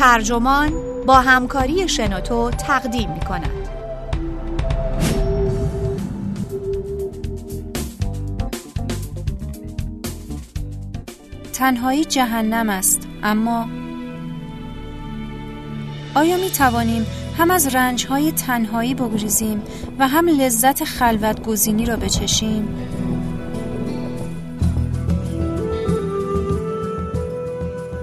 ترجمان 0.00 0.72
با 1.06 1.20
همکاری 1.20 1.88
شنوتو 1.88 2.50
تقدیم 2.50 3.12
می 3.12 3.20
کند. 3.20 3.50
تنهایی 11.52 12.04
جهنم 12.04 12.70
است 12.70 13.00
اما 13.22 13.68
آیا 16.14 16.36
می 16.36 16.50
توانیم 16.50 17.06
هم 17.38 17.50
از 17.50 17.74
رنجهای 17.74 18.32
تنهایی 18.32 18.94
بگریزیم 18.94 19.62
و 19.98 20.08
هم 20.08 20.28
لذت 20.28 20.84
خلوت 20.84 21.46
گزینی 21.46 21.86
را 21.86 21.96
بچشیم؟ 21.96 22.68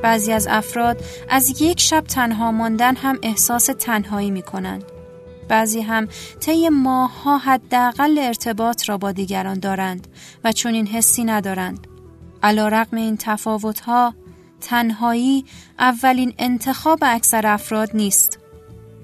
بعضی 0.04 0.32
از 0.32 0.48
افراد 0.50 1.04
از 1.30 1.62
یک 1.62 1.80
شب 1.80 2.02
تنها 2.02 2.52
ماندن 2.52 2.96
هم 2.96 3.20
احساس 3.24 3.66
تنهایی 3.66 4.32
می 4.32 4.42
کنند. 4.42 4.84
بعضی 5.50 5.82
هم 5.82 6.08
طی 6.40 6.70
ماهها 6.70 7.38
حداقل 7.38 8.18
ارتباط 8.18 8.90
را 8.90 8.98
با 8.98 9.12
دیگران 9.12 9.60
دارند 9.60 10.08
و 10.44 10.52
چون 10.52 10.74
این 10.74 10.88
حسی 10.88 11.24
ندارند. 11.24 11.88
علا 12.44 12.68
رقم 12.68 12.98
این 12.98 13.18
تفاوتها 13.18 14.14
تنهایی 14.62 15.46
اولین 15.80 16.34
انتخاب 16.38 17.00
اکثر 17.02 17.48
افراد 17.48 17.90
نیست. 17.94 18.40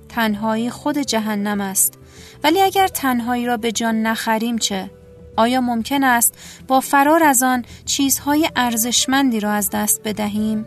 تنهایی 0.09 0.69
خود 0.69 0.97
جهنم 0.97 1.61
است. 1.61 1.99
ولی 2.43 2.61
اگر 2.61 2.87
تنهایی 2.87 3.45
را 3.45 3.57
به 3.57 3.71
جان 3.71 4.01
نخریم 4.01 4.57
چه؟ 4.57 4.91
آیا 5.37 5.61
ممکن 5.61 6.03
است 6.03 6.33
با 6.67 6.79
فرار 6.79 7.23
از 7.23 7.43
آن 7.43 7.65
چیزهای 7.85 8.49
ارزشمندی 8.55 9.39
را 9.39 9.51
از 9.51 9.69
دست 9.69 10.01
بدهیم؟ 10.03 10.65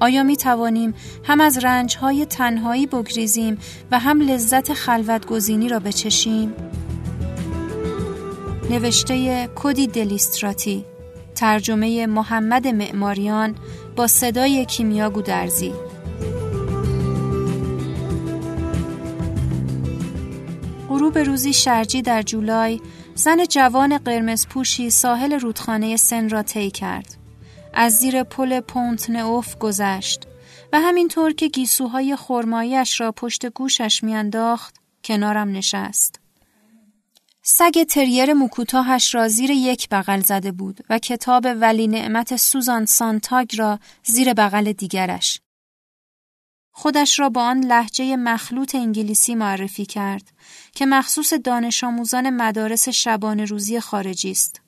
آیا 0.00 0.22
می 0.22 0.36
توانیم 0.36 0.94
هم 1.24 1.40
از 1.40 1.58
رنجهای 1.64 2.26
تنهایی 2.26 2.86
بگریزیم 2.86 3.58
و 3.90 3.98
هم 3.98 4.20
لذت 4.20 4.72
خلوت 4.72 5.26
گزینی 5.26 5.68
را 5.68 5.78
بچشیم؟ 5.78 6.54
نوشته 8.70 9.46
کودی 9.46 9.86
دلیستراتی 9.86 10.84
ترجمه 11.34 12.06
محمد 12.06 12.68
معماریان 12.68 13.54
با 13.96 14.06
صدای 14.06 14.64
کیمیا 14.64 15.10
گودرزی 15.10 15.72
غروب 20.88 21.18
روزی 21.18 21.52
شرجی 21.52 22.02
در 22.02 22.22
جولای 22.22 22.80
زن 23.14 23.44
جوان 23.44 23.98
قرمز 23.98 24.46
پوشی 24.46 24.90
ساحل 24.90 25.32
رودخانه 25.32 25.96
سن 25.96 26.28
را 26.28 26.42
طی 26.42 26.70
کرد. 26.70 27.19
از 27.74 27.92
زیر 27.92 28.22
پل 28.22 28.60
پونت 28.60 29.10
نئوف 29.10 29.56
گذشت 29.58 30.26
و 30.72 30.80
همینطور 30.80 31.32
که 31.32 31.48
گیسوهای 31.48 32.16
خرمایش 32.16 33.00
را 33.00 33.12
پشت 33.12 33.46
گوشش 33.46 34.04
میانداخت 34.04 34.74
کنارم 35.04 35.52
نشست. 35.52 36.20
سگ 37.42 37.82
تریر 37.82 38.34
مکوتاهش 38.34 39.14
را 39.14 39.28
زیر 39.28 39.50
یک 39.50 39.88
بغل 39.88 40.20
زده 40.20 40.52
بود 40.52 40.80
و 40.90 40.98
کتاب 40.98 41.46
ولی 41.60 41.88
نعمت 41.88 42.36
سوزان 42.36 42.86
سانتاگ 42.86 43.56
را 43.58 43.78
زیر 44.04 44.34
بغل 44.34 44.72
دیگرش. 44.72 45.40
خودش 46.72 47.18
را 47.18 47.28
با 47.28 47.42
آن 47.42 47.64
لحجه 47.64 48.16
مخلوط 48.16 48.74
انگلیسی 48.74 49.34
معرفی 49.34 49.86
کرد 49.86 50.32
که 50.74 50.86
مخصوص 50.86 51.32
دانش 51.44 51.84
آموزان 51.84 52.30
مدارس 52.30 52.88
شبانه 52.88 53.44
روزی 53.44 53.80
خارجی 53.80 54.30
است. 54.30 54.60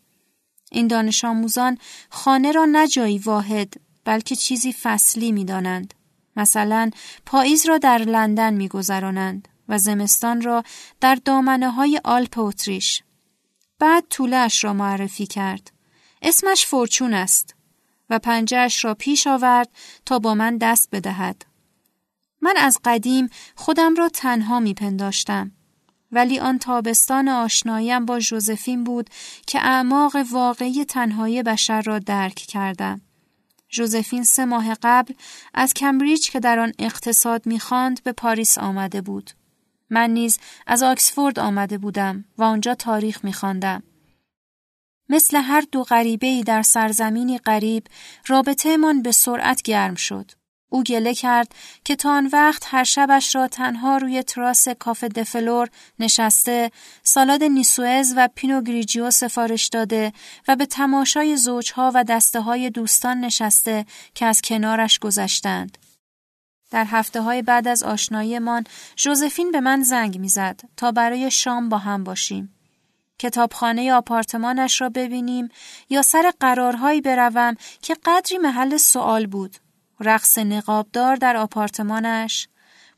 این 0.72 0.86
دانش 0.86 1.24
آموزان 1.24 1.78
خانه 2.10 2.52
را 2.52 2.64
نه 2.64 2.88
جایی 2.88 3.18
واحد 3.18 3.74
بلکه 4.04 4.36
چیزی 4.36 4.72
فصلی 4.72 5.32
می 5.32 5.44
دانند. 5.44 5.94
مثلا 6.36 6.90
پاییز 7.26 7.66
را 7.66 7.78
در 7.78 7.98
لندن 7.98 8.54
می 8.54 8.68
گذرانند 8.68 9.48
و 9.68 9.78
زمستان 9.78 10.42
را 10.42 10.62
در 11.00 11.14
دامنه 11.14 11.70
های 11.70 12.00
آلپ 12.04 12.38
اتریش. 12.38 13.02
بعد 13.78 14.04
طولش 14.10 14.64
را 14.64 14.72
معرفی 14.72 15.26
کرد. 15.26 15.72
اسمش 16.22 16.66
فورچون 16.66 17.14
است 17.14 17.54
و 18.10 18.18
پنجهش 18.18 18.84
را 18.84 18.94
پیش 18.94 19.26
آورد 19.26 19.68
تا 20.06 20.18
با 20.18 20.34
من 20.34 20.58
دست 20.58 20.88
بدهد. 20.92 21.44
من 22.40 22.54
از 22.56 22.78
قدیم 22.84 23.28
خودم 23.56 23.94
را 23.94 24.08
تنها 24.08 24.60
می 24.60 24.74
پنداشتم. 24.74 25.52
ولی 26.12 26.38
آن 26.38 26.58
تابستان 26.58 27.28
آشناییم 27.28 28.06
با 28.06 28.18
ژوزفین 28.20 28.84
بود 28.84 29.10
که 29.46 29.58
اعماق 29.58 30.16
واقعی 30.30 30.84
تنهایی 30.84 31.42
بشر 31.42 31.82
را 31.82 31.98
درک 31.98 32.34
کردم. 32.34 33.00
ژوزفین 33.70 34.24
سه 34.24 34.44
ماه 34.44 34.76
قبل 34.82 35.14
از 35.54 35.74
کمبریج 35.74 36.30
که 36.30 36.40
در 36.40 36.58
آن 36.58 36.72
اقتصاد 36.78 37.46
می‌خواند 37.46 38.02
به 38.02 38.12
پاریس 38.12 38.58
آمده 38.58 39.00
بود. 39.00 39.30
من 39.90 40.10
نیز 40.10 40.38
از 40.66 40.82
آکسفورد 40.82 41.38
آمده 41.38 41.78
بودم 41.78 42.24
و 42.38 42.42
آنجا 42.42 42.74
تاریخ 42.74 43.24
میخواندم. 43.24 43.82
مثل 45.08 45.36
هر 45.36 45.64
دو 45.72 45.82
غریبه 45.82 46.42
در 46.46 46.62
سرزمینی 46.62 47.38
غریب 47.38 47.86
رابطه‌مان 48.26 49.02
به 49.02 49.12
سرعت 49.12 49.62
گرم 49.62 49.94
شد. 49.94 50.30
او 50.72 50.82
گله 50.82 51.14
کرد 51.14 51.54
که 51.84 51.96
تا 51.96 52.10
آن 52.10 52.26
وقت 52.32 52.62
هر 52.66 52.84
شبش 52.84 53.34
را 53.34 53.48
تنها 53.48 53.96
روی 53.96 54.22
تراس 54.22 54.68
کافه 54.68 55.08
دفلور 55.08 55.68
نشسته 55.98 56.70
سالاد 57.02 57.42
نیسوئز 57.42 58.14
و 58.16 58.28
پینو 58.34 58.62
گریجیو 58.62 59.10
سفارش 59.10 59.68
داده 59.68 60.12
و 60.48 60.56
به 60.56 60.66
تماشای 60.66 61.36
زوجها 61.36 61.92
و 61.94 62.04
دسته 62.04 62.40
های 62.40 62.70
دوستان 62.70 63.20
نشسته 63.20 63.86
که 64.14 64.26
از 64.26 64.40
کنارش 64.42 64.98
گذشتند. 64.98 65.78
در 66.70 66.84
هفته 66.84 67.20
های 67.20 67.42
بعد 67.42 67.68
از 67.68 67.82
آشناییمان 67.82 68.64
ژوزفین 68.98 69.50
به 69.50 69.60
من 69.60 69.82
زنگ 69.82 70.18
می‌زد 70.18 70.60
تا 70.76 70.92
برای 70.92 71.30
شام 71.30 71.68
با 71.68 71.78
هم 71.78 72.04
باشیم. 72.04 72.54
کتابخانه 73.18 73.92
آپارتمانش 73.92 74.80
را 74.80 74.88
ببینیم 74.88 75.48
یا 75.90 76.02
سر 76.02 76.32
قرارهایی 76.40 77.00
بروم 77.00 77.56
که 77.82 77.96
قدری 78.04 78.38
محل 78.38 78.76
سوال 78.76 79.26
بود 79.26 79.56
رقص 80.02 80.38
نقابدار 80.38 81.16
در 81.16 81.36
آپارتمانش، 81.36 82.48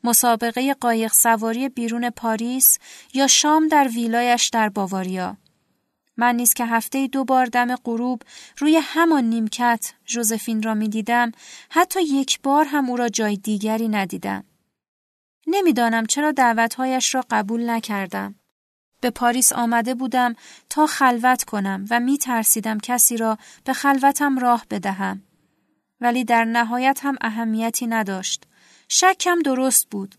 مسابقه 0.03 0.73
قایق 0.73 1.13
سواری 1.13 1.69
بیرون 1.69 2.09
پاریس 2.09 2.79
یا 3.13 3.27
شام 3.27 3.67
در 3.67 3.87
ویلایش 3.87 4.49
در 4.49 4.69
باواریا. 4.69 5.37
من 6.17 6.35
نیز 6.35 6.53
که 6.53 6.65
هفته 6.65 7.07
دو 7.07 7.23
بار 7.23 7.45
دم 7.45 7.75
غروب 7.75 8.21
روی 8.57 8.79
همان 8.83 9.23
نیمکت 9.23 9.93
ژوزفین 10.07 10.63
را 10.63 10.73
می 10.73 10.89
دیدم 10.89 11.31
حتی 11.69 12.01
یک 12.01 12.41
بار 12.41 12.65
هم 12.65 12.89
او 12.89 12.97
را 12.97 13.09
جای 13.09 13.37
دیگری 13.37 13.87
ندیدم. 13.87 14.43
نمی‌دانم 15.47 16.05
چرا 16.05 16.31
دعوتهایش 16.31 17.15
را 17.15 17.25
قبول 17.29 17.69
نکردم. 17.69 18.35
به 19.01 19.09
پاریس 19.09 19.53
آمده 19.53 19.95
بودم 19.95 20.35
تا 20.69 20.85
خلوت 20.85 21.43
کنم 21.43 21.85
و 21.89 21.99
می 21.99 22.17
ترسیدم 22.17 22.77
کسی 22.77 23.17
را 23.17 23.37
به 23.63 23.73
خلوتم 23.73 24.39
راه 24.39 24.65
بدهم. 24.69 25.23
ولی 26.01 26.23
در 26.23 26.45
نهایت 26.45 26.99
هم 27.03 27.15
اهمیتی 27.21 27.87
نداشت. 27.87 28.43
شکم 28.89 29.39
درست 29.41 29.89
بود. 29.89 30.15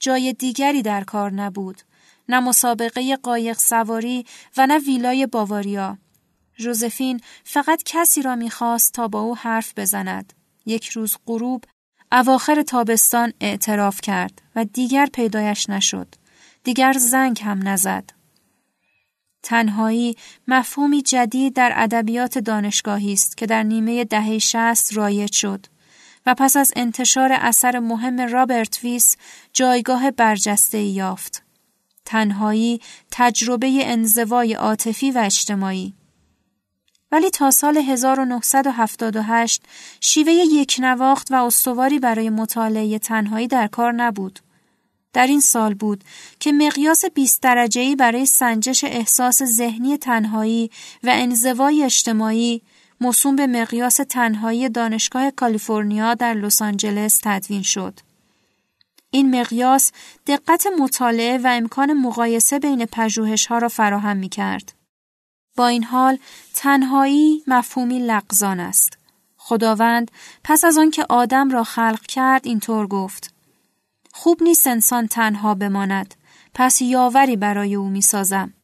جای 0.00 0.32
دیگری 0.32 0.82
در 0.82 1.04
کار 1.04 1.32
نبود. 1.32 1.82
نه 2.28 2.40
مسابقه 2.40 3.16
قایق 3.16 3.58
سواری 3.58 4.26
و 4.56 4.66
نه 4.66 4.78
ویلای 4.78 5.26
باواریا. 5.26 5.98
ژوزفین 6.58 7.20
فقط 7.44 7.82
کسی 7.84 8.22
را 8.22 8.36
می‌خواست 8.36 8.92
تا 8.92 9.08
با 9.08 9.20
او 9.20 9.36
حرف 9.36 9.72
بزند. 9.76 10.32
یک 10.66 10.88
روز 10.88 11.16
غروب 11.26 11.64
اواخر 12.12 12.62
تابستان 12.62 13.32
اعتراف 13.40 14.00
کرد 14.00 14.42
و 14.56 14.64
دیگر 14.64 15.06
پیدایش 15.06 15.70
نشد. 15.70 16.14
دیگر 16.64 16.92
زنگ 16.92 17.40
هم 17.44 17.68
نزد. 17.68 18.17
تنهایی 19.42 20.16
مفهومی 20.48 21.02
جدید 21.02 21.54
در 21.54 21.72
ادبیات 21.76 22.38
دانشگاهی 22.38 23.12
است 23.12 23.36
که 23.36 23.46
در 23.46 23.62
نیمه 23.62 24.04
دهه 24.04 24.38
شست 24.38 24.96
رایج 24.96 25.32
شد 25.32 25.66
و 26.26 26.34
پس 26.34 26.56
از 26.56 26.72
انتشار 26.76 27.32
اثر 27.32 27.78
مهم 27.78 28.20
رابرت 28.20 28.84
ویس 28.84 29.16
جایگاه 29.52 30.10
برجسته 30.10 30.78
یافت. 30.78 31.42
تنهایی 32.04 32.80
تجربه 33.10 33.80
انزوای 33.82 34.54
عاطفی 34.54 35.10
و 35.10 35.18
اجتماعی 35.18 35.94
ولی 37.12 37.30
تا 37.30 37.50
سال 37.50 37.76
1978 37.76 39.62
شیوه 40.00 40.32
یک 40.32 40.76
نواخت 40.78 41.32
و 41.32 41.34
استواری 41.34 41.98
برای 41.98 42.30
مطالعه 42.30 42.98
تنهایی 42.98 43.46
در 43.46 43.66
کار 43.66 43.92
نبود. 43.92 44.38
در 45.18 45.26
این 45.26 45.40
سال 45.40 45.74
بود 45.74 46.04
که 46.40 46.52
مقیاس 46.52 47.04
20 47.04 47.42
درجه‌ای 47.42 47.96
برای 47.96 48.26
سنجش 48.26 48.84
احساس 48.84 49.42
ذهنی 49.42 49.96
تنهایی 49.96 50.70
و 51.02 51.10
انزوای 51.12 51.84
اجتماعی 51.84 52.62
موسوم 53.00 53.36
به 53.36 53.46
مقیاس 53.46 53.96
تنهایی 54.08 54.68
دانشگاه 54.68 55.30
کالیفرنیا 55.30 56.14
در 56.14 56.34
لس 56.34 56.62
آنجلس 56.62 57.20
تدوین 57.22 57.62
شد. 57.62 58.00
این 59.10 59.40
مقیاس 59.40 59.92
دقت 60.26 60.66
مطالعه 60.80 61.38
و 61.38 61.46
امکان 61.46 61.92
مقایسه 61.92 62.58
بین 62.58 62.86
ها 63.48 63.58
را 63.58 63.68
فراهم 63.68 64.16
می 64.16 64.28
کرد. 64.28 64.72
با 65.56 65.66
این 65.66 65.84
حال 65.84 66.18
تنهایی 66.54 67.42
مفهومی 67.46 67.98
لغزان 67.98 68.60
است. 68.60 68.98
خداوند 69.36 70.10
پس 70.44 70.64
از 70.64 70.78
آنکه 70.78 71.06
آدم 71.08 71.50
را 71.50 71.64
خلق 71.64 72.00
کرد 72.00 72.46
اینطور 72.46 72.86
گفت 72.86 73.37
خوب 74.20 74.42
نیست 74.42 74.66
انسان 74.66 75.06
تنها 75.06 75.54
بماند 75.54 76.14
پس 76.54 76.82
یاوری 76.82 77.36
برای 77.36 77.74
او 77.74 77.88
می‌سازم 77.88 78.54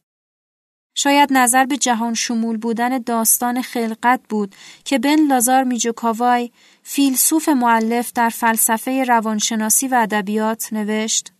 شاید 0.95 1.33
نظر 1.33 1.65
به 1.65 1.77
جهان 1.77 2.13
شمول 2.13 2.57
بودن 2.57 2.97
داستان 2.97 3.61
خلقت 3.61 4.21
بود 4.29 4.55
که 4.83 4.99
بن 4.99 5.27
لازار 5.27 5.63
میجوکاوای 5.63 6.51
فیلسوف 6.83 7.49
معلف 7.49 8.11
در 8.13 8.29
فلسفه 8.29 9.03
روانشناسی 9.03 9.87
و 9.87 9.95
ادبیات 9.95 10.73
نوشت 10.73 11.33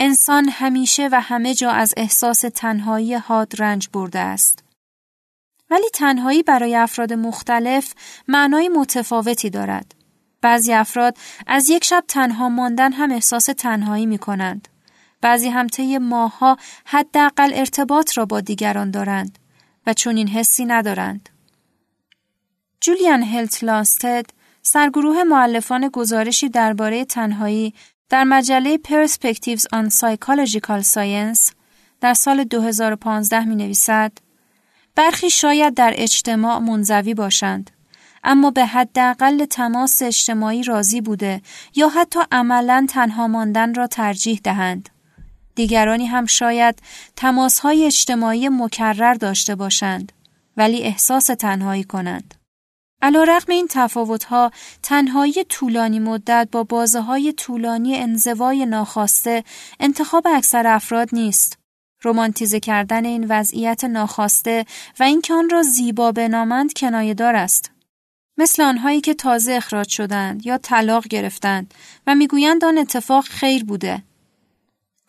انسان 0.00 0.48
همیشه 0.48 1.08
و 1.12 1.20
همه 1.20 1.54
جا 1.54 1.70
از 1.70 1.94
احساس 1.96 2.40
تنهایی 2.54 3.14
حاد 3.14 3.52
رنج 3.62 3.88
برده 3.92 4.18
است. 4.18 4.64
ولی 5.70 5.88
تنهایی 5.94 6.42
برای 6.42 6.76
افراد 6.76 7.12
مختلف 7.12 7.94
معنای 8.28 8.68
متفاوتی 8.68 9.50
دارد. 9.50 9.95
بعضی 10.46 10.72
افراد 10.72 11.16
از 11.46 11.70
یک 11.70 11.84
شب 11.84 12.04
تنها 12.08 12.48
ماندن 12.48 12.92
هم 12.92 13.12
احساس 13.12 13.44
تنهایی 13.44 14.06
می 14.06 14.18
کنند. 14.18 14.68
بعضی 15.20 15.48
هم 15.48 15.66
طی 15.66 15.98
ماهها 15.98 16.56
حداقل 16.84 17.52
ارتباط 17.54 18.18
را 18.18 18.26
با 18.26 18.40
دیگران 18.40 18.90
دارند 18.90 19.38
و 19.86 19.94
چون 19.94 20.16
این 20.16 20.28
حسی 20.28 20.64
ندارند. 20.64 21.28
جولیان 22.80 23.22
هلت 23.22 23.64
لاستد 23.64 24.26
سرگروه 24.62 25.22
معلفان 25.22 25.88
گزارشی 25.88 26.48
درباره 26.48 27.04
تنهایی 27.04 27.74
در 28.08 28.24
مجله 28.24 28.78
Perspectives 28.88 29.62
on 29.74 29.90
Psychological 29.90 30.82
Science 30.94 31.52
در 32.00 32.14
سال 32.14 32.44
2015 32.44 33.44
می 33.44 33.56
نویسد 33.56 34.12
برخی 34.94 35.30
شاید 35.30 35.74
در 35.74 35.92
اجتماع 35.96 36.58
منزوی 36.58 37.14
باشند 37.14 37.70
اما 38.26 38.50
به 38.50 38.66
حداقل 38.66 39.44
تماس 39.44 40.02
اجتماعی 40.02 40.62
راضی 40.62 41.00
بوده 41.00 41.42
یا 41.74 41.88
حتی 41.88 42.20
عملا 42.32 42.86
تنها 42.90 43.28
ماندن 43.28 43.74
را 43.74 43.86
ترجیح 43.86 44.40
دهند. 44.44 44.88
دیگرانی 45.54 46.06
هم 46.06 46.26
شاید 46.26 46.82
تماسهای 47.16 47.86
اجتماعی 47.86 48.48
مکرر 48.48 49.14
داشته 49.14 49.54
باشند 49.54 50.12
ولی 50.56 50.82
احساس 50.82 51.26
تنهایی 51.26 51.84
کنند. 51.84 52.34
علا 53.02 53.24
رقم 53.24 53.52
این 53.52 53.66
تفاوتها 53.70 54.50
تنهایی 54.82 55.44
طولانی 55.48 55.98
مدت 55.98 56.48
با 56.52 56.64
بازه 56.64 57.00
های 57.00 57.32
طولانی 57.32 57.96
انزوای 57.96 58.66
ناخواسته 58.66 59.44
انتخاب 59.80 60.26
اکثر 60.26 60.66
افراد 60.66 61.08
نیست. 61.12 61.58
رومانتیزه 62.02 62.60
کردن 62.60 63.04
این 63.04 63.26
وضعیت 63.28 63.84
ناخواسته 63.84 64.64
و 65.00 65.02
اینکه 65.02 65.34
آن 65.34 65.50
را 65.50 65.62
زیبا 65.62 66.12
بنامند 66.12 66.72
کنایه 66.72 67.14
دار 67.14 67.36
است. 67.36 67.75
مثل 68.38 68.62
آنهایی 68.62 69.00
که 69.00 69.14
تازه 69.14 69.52
اخراج 69.52 69.88
شدند 69.88 70.46
یا 70.46 70.58
طلاق 70.58 71.08
گرفتند 71.08 71.74
و 72.06 72.14
می‌گویند 72.14 72.64
آن 72.64 72.78
اتفاق 72.78 73.24
خیر 73.24 73.64
بوده 73.64 74.02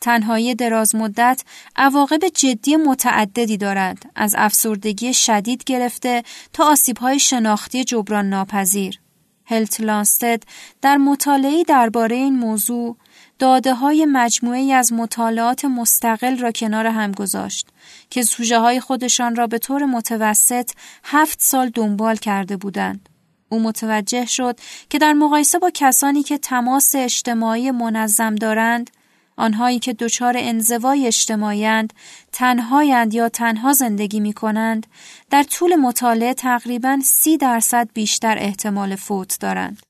تنهایی 0.02 0.56
دراز 0.56 0.96
مدت 0.96 1.44
عواقب 1.76 2.28
جدی 2.28 2.76
متعددی 2.76 3.58
دارد 3.58 4.12
از 4.16 4.36
افسردگی 4.38 5.14
شدید 5.14 5.64
گرفته 5.64 6.24
تا 6.54 6.64
آسیبهای 6.64 7.20
شناختی 7.20 7.84
جبران 7.84 8.30
ناپذیر. 8.30 9.00
هلت 9.46 9.82
لانستد 9.82 10.44
در 10.82 10.98
مطالعه 10.98 11.64
درباره 11.64 12.16
این 12.16 12.36
موضوع 12.36 12.98
داده 13.40 13.74
های 13.74 14.06
مجموعه 14.06 14.74
از 14.74 14.94
مطالعات 14.94 15.66
مستقل 15.66 16.38
را 16.38 16.52
کنار 16.52 16.88
هم 16.88 17.12
گذاشت 17.12 17.68
که 18.10 18.22
سوژه 18.22 18.60
های 18.60 18.80
خودشان 18.80 19.36
را 19.36 19.48
به 19.48 19.58
طور 19.58 19.86
متوسط 19.86 20.72
هفت 21.04 21.42
سال 21.42 21.70
دنبال 21.70 22.16
کرده 22.16 22.58
بودند. 22.58 23.10
او 23.50 23.60
متوجه 23.60 24.26
شد 24.26 24.60
که 24.90 24.98
در 24.98 25.14
مقایسه 25.14 25.60
با 25.60 25.72
کسانی 25.74 26.24
که 26.24 26.38
تماس 26.38 26.96
اجتماعی 26.96 27.72
منظم 27.72 28.36
دارند 28.36 28.90
آنهایی 29.38 29.80
که 29.80 29.94
دچار 29.94 30.34
انزوای 30.38 31.08
اجتماعیند 31.08 31.94
تنهایند 32.32 33.14
یا 33.14 33.30
تنها 33.30 33.74
زندگی 33.74 34.20
می 34.20 34.34
کنند 34.34 34.88
در 35.30 35.44
طول 35.44 35.76
مطالعه 35.76 36.34
تقریبا 36.34 37.00
سی 37.04 37.38
درصد 37.38 37.90
بیشتر 37.94 38.38
احتمال 38.38 38.96
فوت 38.96 39.40
دارند. 39.40 39.82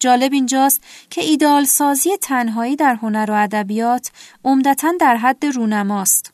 جالب 0.00 0.32
اینجاست 0.32 0.80
که 1.10 1.20
ایدال 1.20 1.64
سازی 1.64 2.16
تنهایی 2.16 2.76
در 2.76 2.94
هنر 2.94 3.30
و 3.30 3.34
ادبیات 3.34 4.10
عمدتا 4.44 4.92
در 5.00 5.16
حد 5.16 5.46
رونماست. 5.46 6.32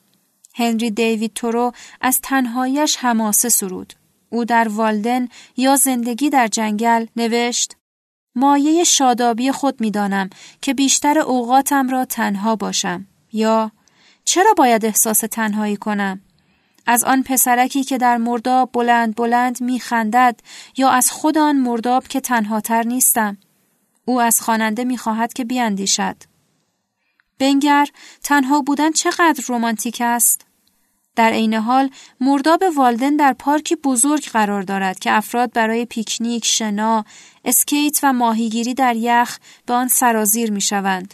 هنری 0.55 0.91
دیوید 0.91 1.33
تورو 1.33 1.71
از 2.01 2.19
تنهایش 2.23 2.97
حماسه 2.97 3.49
سرود. 3.49 3.93
او 4.31 4.45
در 4.45 4.67
والدن 4.67 5.27
یا 5.57 5.75
زندگی 5.75 6.29
در 6.29 6.47
جنگل 6.47 7.05
نوشت 7.15 7.75
مایه 8.35 8.83
شادابی 8.83 9.51
خود 9.51 9.81
می 9.81 9.91
دانم 9.91 10.29
که 10.61 10.73
بیشتر 10.73 11.19
اوقاتم 11.19 11.89
را 11.89 12.05
تنها 12.05 12.55
باشم 12.55 13.07
یا 13.33 13.71
چرا 14.25 14.53
باید 14.57 14.85
احساس 14.85 15.19
تنهایی 15.19 15.75
کنم؟ 15.75 16.21
از 16.85 17.03
آن 17.03 17.23
پسرکی 17.23 17.83
که 17.83 17.97
در 17.97 18.17
مرداب 18.17 18.69
بلند 18.73 19.15
بلند 19.15 19.61
می 19.61 19.79
خندد 19.79 20.39
یا 20.77 20.89
از 20.89 21.11
خود 21.11 21.37
آن 21.37 21.57
مرداب 21.57 22.07
که 22.07 22.19
تنهاتر 22.19 22.83
نیستم. 22.83 23.37
او 24.05 24.21
از 24.21 24.41
خواننده 24.41 24.83
می 24.83 24.97
خواهد 24.97 25.33
که 25.33 25.45
بیاندیشد. 25.45 26.15
بنگر 27.39 27.87
تنها 28.23 28.61
بودن 28.61 28.91
چقدر 28.91 29.43
رومانتیک 29.47 29.97
است؟ 30.05 30.45
در 31.15 31.31
عین 31.31 31.53
حال 31.53 31.89
مرداب 32.19 32.63
والدن 32.75 33.15
در 33.15 33.33
پارکی 33.33 33.75
بزرگ 33.75 34.29
قرار 34.29 34.61
دارد 34.61 34.99
که 34.99 35.11
افراد 35.11 35.53
برای 35.53 35.85
پیکنیک، 35.85 36.45
شنا، 36.45 37.05
اسکیت 37.45 37.99
و 38.03 38.13
ماهیگیری 38.13 38.73
در 38.73 38.95
یخ 38.95 39.37
به 39.65 39.73
آن 39.73 39.87
سرازیر 39.87 40.51
می 40.51 40.61
شوند. 40.61 41.13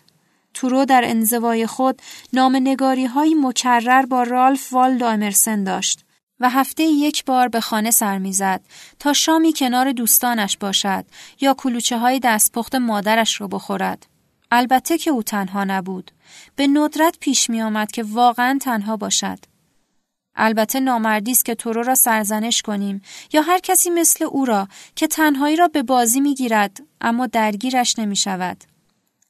تورو 0.54 0.86
در 0.86 1.02
انزوای 1.06 1.68
خود 1.68 2.02
نگاری 2.34 3.06
های 3.06 3.36
مکرر 3.36 4.06
با 4.06 4.24
رالف 4.24 4.74
والدو 4.74 5.06
امرسن 5.06 5.64
داشت 5.64 6.06
و 6.40 6.50
هفته 6.50 6.84
یک 6.84 7.26
بار 7.26 7.48
به 7.48 7.62
خانه 7.62 7.92
سر 7.92 8.18
می‌زد 8.18 8.62
تا 9.00 9.14
شامی 9.14 9.54
کنار 9.54 9.92
دوستانش 9.92 10.58
باشد 10.58 11.06
یا 11.42 11.54
کلوچه 11.54 11.98
های 11.98 12.20
دستپخت 12.20 12.76
مادرش 12.76 13.42
را 13.42 13.48
بخورد. 13.48 14.08
البته 14.52 14.98
که 14.98 15.12
او 15.12 15.24
تنها 15.24 15.64
نبود. 15.64 16.12
به 16.56 16.68
ندرت 16.68 17.18
پیش 17.20 17.50
می 17.50 17.62
آمد 17.62 17.92
که 17.92 18.04
واقعا 18.04 18.58
تنها 18.62 18.98
باشد. 18.98 19.40
البته 20.38 20.80
نامردی 20.80 21.32
است 21.32 21.46
که 21.46 21.56
تورو 21.56 21.84
را 21.84 21.96
سرزنش 21.96 22.62
کنیم 22.62 23.02
یا 23.34 23.42
هر 23.42 23.60
کسی 23.60 23.90
مثل 23.90 24.26
او 24.26 24.46
را 24.46 24.68
که 24.96 25.08
تنهایی 25.08 25.56
را 25.56 25.68
به 25.68 25.84
بازی 25.84 26.20
می‌گیرد 26.20 26.84
اما 27.02 27.28
درگیرش 27.28 28.00
نمی 28.00 28.16
شود. 28.16 28.64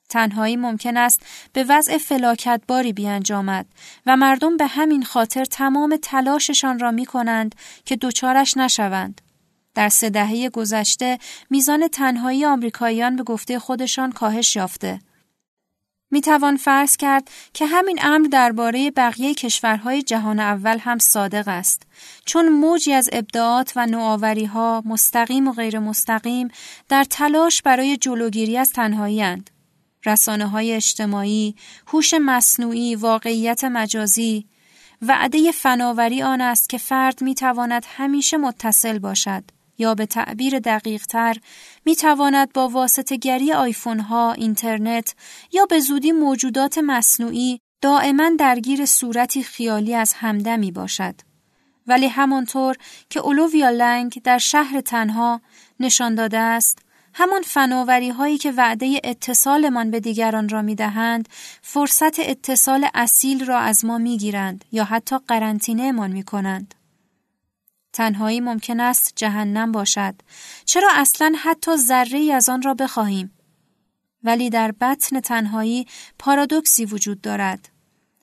تنهایی 0.10 0.56
ممکن 0.56 0.98
است 0.98 1.22
به 1.54 1.66
وضع 1.70 1.98
فلاکت 1.98 2.62
باری 2.68 2.94
بیانجامد 2.94 3.66
و 4.06 4.18
مردم 4.18 4.58
به 4.58 4.66
همین 4.66 5.04
خاطر 5.04 5.46
تمام 5.46 5.98
تلاششان 6.02 6.80
را 6.80 6.92
می 6.92 7.06
کنند 7.06 7.56
که 7.86 7.96
دوچارش 7.96 8.58
نشوند. 8.58 9.22
در 9.76 9.90
سه 9.90 10.10
دهه 10.10 10.50
گذشته 10.50 11.18
میزان 11.50 11.88
تنهایی 11.88 12.46
آمریکاییان 12.46 13.16
به 13.16 13.24
گفته 13.24 13.60
خودشان 13.60 14.12
کاهش 14.12 14.56
یافته. 14.56 15.00
می 16.12 16.22
توان 16.22 16.58
فرض 16.58 16.98
کرد 16.98 17.32
که 17.54 17.66
همین 17.66 18.00
امر 18.02 18.28
درباره 18.28 18.92
بقیه 18.92 19.34
کشورهای 19.34 20.02
جهان 20.02 20.40
اول 20.40 20.78
هم 20.82 21.00
صادق 21.00 21.48
است 21.48 21.84
چون 22.26 22.50
موجی 22.50 22.94
از 22.94 23.10
ابداعات 23.12 23.74
و 23.76 23.86
نوآوری 23.86 24.46
ها 24.46 24.84
مستقیم 24.86 25.48
و 25.48 25.54
غیر 25.54 25.80
مستقیم 25.80 26.48
در 26.90 27.04
تلاش 27.04 27.62
برای 27.62 27.98
جلوگیری 27.98 28.58
از 28.58 28.70
تنهایی 28.70 29.22
اند. 29.22 29.50
رسانه 30.06 30.48
های 30.48 30.74
اجتماعی، 30.74 31.56
هوش 31.88 32.14
مصنوعی، 32.14 32.96
واقعیت 32.96 33.64
مجازی، 33.64 34.48
وعده 35.02 35.52
فناوری 35.52 36.22
آن 36.22 36.42
است 36.42 36.70
که 36.70 36.78
فرد 36.78 37.22
می 37.22 37.36
تواند 37.36 37.86
همیشه 37.88 38.38
متصل 38.38 39.00
باشد 39.00 39.57
یا 39.78 39.96
به 39.96 40.06
تعبیر 40.06 40.60
دقیق 40.60 41.06
تر 41.06 41.38
می 41.86 41.96
تواند 41.96 42.54
با 42.54 42.68
واسطه 42.68 43.18
گری 43.18 43.54
آیفون 43.54 44.00
ها، 44.00 44.32
اینترنت 44.32 45.16
یا 45.52 45.66
به 45.66 45.80
زودی 45.80 46.12
موجودات 46.12 46.78
مصنوعی 46.78 47.60
دائما 47.82 48.32
درگیر 48.40 48.86
صورتی 48.86 49.44
خیالی 49.44 49.96
از 49.96 50.14
همدمی 50.14 50.72
باشد. 50.72 51.16
ولی 51.88 52.08
همانطور 52.08 52.76
که 53.10 53.20
اولوویا 53.20 53.70
لنگ 53.70 54.22
در 54.24 54.38
شهر 54.38 54.82
تنها 54.82 55.42
نشان 55.80 56.16
داده 56.16 56.38
است 56.38 56.80
همان 57.14 57.42
فناوری 57.42 58.10
هایی 58.10 58.38
که 58.38 58.52
وعده 58.52 59.02
اتصالمان 59.04 59.92
به 59.92 60.00
دیگران 60.00 60.50
را 60.50 60.62
می 60.62 60.76
دهند 60.76 61.30
فرصت 61.62 62.20
اتصال 62.20 62.88
اصیل 62.94 63.46
را 63.46 63.60
از 63.60 63.86
ما 63.86 63.98
می 63.98 64.18
گیرند 64.18 64.66
یا 64.72 64.84
حتی 64.84 65.18
قرنطینه 65.28 66.08
می 66.08 66.24
کنند. 66.24 66.76
تنهایی 67.94 68.40
ممکن 68.40 68.80
است 68.80 69.14
جهنم 69.16 69.72
باشد 69.72 70.16
چرا 70.66 70.90
اصلا 70.94 71.34
حتی 71.44 71.78
ذره 71.78 72.34
از 72.34 72.50
آن 72.50 72.62
را 72.62 72.74
بخواهیم 72.74 73.34
ولی 74.24 74.50
در 74.50 74.72
بطن 74.72 75.20
تنهایی 75.20 75.88
پارادوکسی 76.20 76.86
وجود 76.86 77.22
دارد 77.22 77.70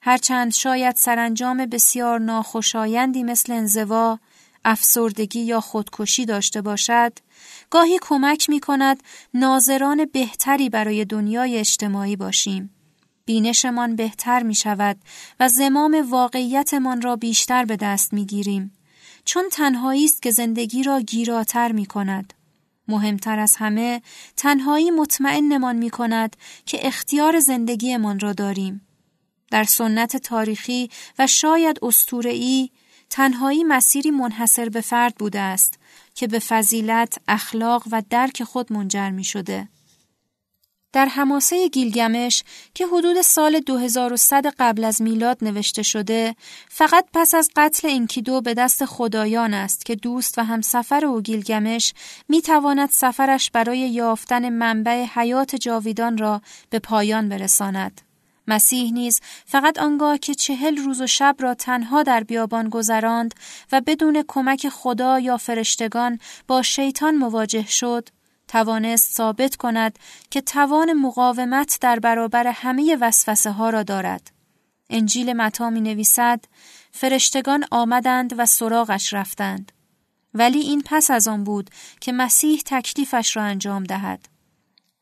هرچند 0.03 0.53
شاید 0.53 0.97
سرانجام 0.97 1.67
بسیار 1.67 2.19
ناخوشایندی 2.21 3.23
مثل 3.23 3.53
انزوا 3.53 4.19
افسردگی 4.65 5.41
یا 5.41 5.61
خودکشی 5.61 6.25
داشته 6.27 6.63
باشد 6.63 7.13
گاهی 7.71 7.99
کمک 8.03 8.51
می 8.51 8.61
کند 8.61 9.03
ناظران 9.35 10.05
بهتری 10.05 10.69
برای 10.69 11.05
دنیای 11.05 11.59
اجتماعی 11.59 12.17
باشیم. 12.17 12.71
بینشمان 13.25 13.97
بهتر 13.97 14.43
می 14.43 14.55
شود 14.55 14.97
و 15.41 15.49
زمام 15.49 16.07
واقعیتمان 16.11 17.03
را 17.03 17.17
بیشتر 17.17 17.65
به 17.65 17.77
دست 17.77 18.13
می 18.13 18.27
گیریم. 18.27 18.73
چون 19.25 19.49
تنهایی 19.49 20.05
است 20.05 20.23
که 20.23 20.31
زندگی 20.31 20.83
را 20.83 21.01
گیراتر 21.01 21.73
می 21.73 21.87
کند. 21.87 22.35
مهمتر 22.89 23.39
از 23.39 23.57
همه 23.57 24.03
تنهایی 24.37 24.91
مطمئنمان 24.91 25.77
می 25.77 25.91
کند 25.91 26.37
که 26.67 26.87
اختیار 26.87 27.41
زندگیمان 27.41 28.21
را 28.21 28.33
داریم. 28.33 28.87
در 29.51 29.65
سنت 29.65 30.17
تاریخی 30.17 30.91
و 31.19 31.27
شاید 31.27 31.79
استورعی 31.83 32.71
تنهایی 33.11 33.65
مسیری 33.65 34.11
منحصر 34.11 34.69
به 34.69 34.81
فرد 34.81 35.15
بوده 35.15 35.41
است 35.41 35.79
که 36.15 36.27
به 36.27 36.39
فضیلت، 36.39 37.19
اخلاق 37.29 37.85
و 37.91 38.03
درک 38.11 38.43
خود 38.43 38.73
منجر 38.73 39.11
می 39.11 39.25
شده. 39.25 39.69
در 40.95 41.07
حماسه 41.07 41.69
گیلگمش 41.69 42.45
که 42.75 42.87
حدود 42.87 43.23
سال 43.23 43.61
2100 43.61 44.47
قبل 44.59 44.85
از 44.85 45.03
میلاد 45.03 45.39
نوشته 45.43 45.83
شده 45.83 46.35
فقط 46.69 47.07
پس 47.13 47.35
از 47.35 47.51
قتل 47.57 47.89
انکیدو 47.89 48.41
به 48.41 48.55
دست 48.55 48.85
خدایان 48.85 49.55
است 49.55 49.87
که 49.87 49.95
دوست 49.95 50.39
و 50.39 50.43
همسفر 50.43 51.05
او 51.05 51.21
گیلگمش 51.21 51.95
می 52.29 52.43
تواند 52.43 52.91
سفرش 52.91 53.51
برای 53.51 53.79
یافتن 53.79 54.49
منبع 54.49 55.05
حیات 55.05 55.57
جاویدان 55.57 56.19
را 56.19 56.43
به 56.71 56.79
پایان 56.79 57.29
برساند. 57.29 58.01
مسیح 58.49 58.93
نیز 58.93 59.21
فقط 59.47 59.79
آنگاه 59.79 60.19
که 60.19 60.35
چهل 60.35 60.77
روز 60.77 61.01
و 61.01 61.07
شب 61.07 61.37
را 61.39 61.55
تنها 61.55 62.03
در 62.03 62.25
بیابان 62.25 62.69
گذراند 62.69 63.35
و 63.73 63.81
بدون 63.81 64.25
کمک 64.29 64.69
خدا 64.69 65.21
یا 65.21 65.37
فرشتگان 65.37 66.19
با 66.47 66.63
شیطان 66.63 67.15
مواجه 67.17 67.67
شد 67.67 68.09
توانست 68.55 69.13
ثابت 69.13 69.57
کند 69.57 69.99
که 70.31 70.41
توان 70.41 70.93
مقاومت 70.93 71.79
در 71.81 71.99
برابر 71.99 72.47
همه 72.47 72.97
وسوسه 73.01 73.51
ها 73.51 73.71
را 73.71 73.83
دارد. 73.83 74.31
انجیل 74.91 75.33
متا 75.33 75.71
می 75.71 75.81
نویسد 75.81 76.45
فرشتگان 76.93 77.65
آمدند 77.71 78.35
و 78.39 78.47
سراغش 78.47 79.15
رفتند. 79.15 79.73
ولی 80.35 80.59
این 80.59 80.83
پس 80.87 81.11
از 81.11 81.29
آن 81.29 81.45
بود 81.45 81.71
که 82.01 82.13
مسیح 82.13 82.63
تکلیفش 82.67 83.37
را 83.37 83.43
انجام 83.43 83.85
دهد. 83.85 84.29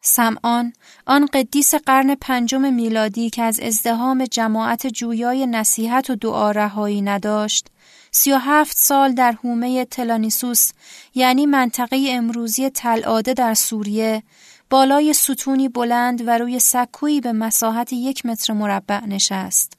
سمعان 0.01 0.73
آن 1.07 1.27
قدیس 1.27 1.75
قرن 1.75 2.15
پنجم 2.15 2.75
میلادی 2.75 3.31
که 3.31 3.43
از 3.43 3.61
ازدهام 3.61 4.25
جماعت 4.25 4.87
جویای 4.87 5.47
نصیحت 5.47 6.11
و 6.11 6.17
دعا 6.17 6.51
رهایی 6.51 7.03
نداشت 7.03 7.69
سی 8.15 8.33
و 8.33 8.37
هفت 8.37 8.77
سال 8.77 9.15
در 9.15 9.33
حومه 9.33 9.85
تلانیسوس 9.85 10.71
یعنی 11.15 11.47
منطقه 11.47 12.07
امروزی 12.09 12.71
تلاده 12.71 13.35
در 13.35 13.55
سوریه 13.55 14.23
بالای 14.71 15.13
ستونی 15.13 15.69
بلند 15.69 16.29
و 16.29 16.39
روی 16.39 16.59
سکویی 16.59 17.21
به 17.21 17.33
مساحت 17.33 17.93
یک 17.93 18.27
متر 18.27 18.53
مربع 18.53 19.05
نشست. 19.07 19.73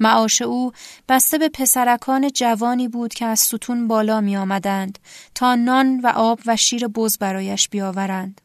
معاش 0.00 0.42
او 0.42 0.72
بسته 1.08 1.38
به 1.38 1.48
پسرکان 1.48 2.30
جوانی 2.30 2.88
بود 2.88 3.14
که 3.14 3.26
از 3.26 3.40
ستون 3.40 3.88
بالا 3.88 4.20
می 4.20 4.36
آمدند 4.36 4.98
تا 5.34 5.54
نان 5.54 6.00
و 6.00 6.06
آب 6.06 6.40
و 6.46 6.56
شیر 6.56 6.88
بز 6.88 7.18
برایش 7.18 7.68
بیاورند. 7.68 8.40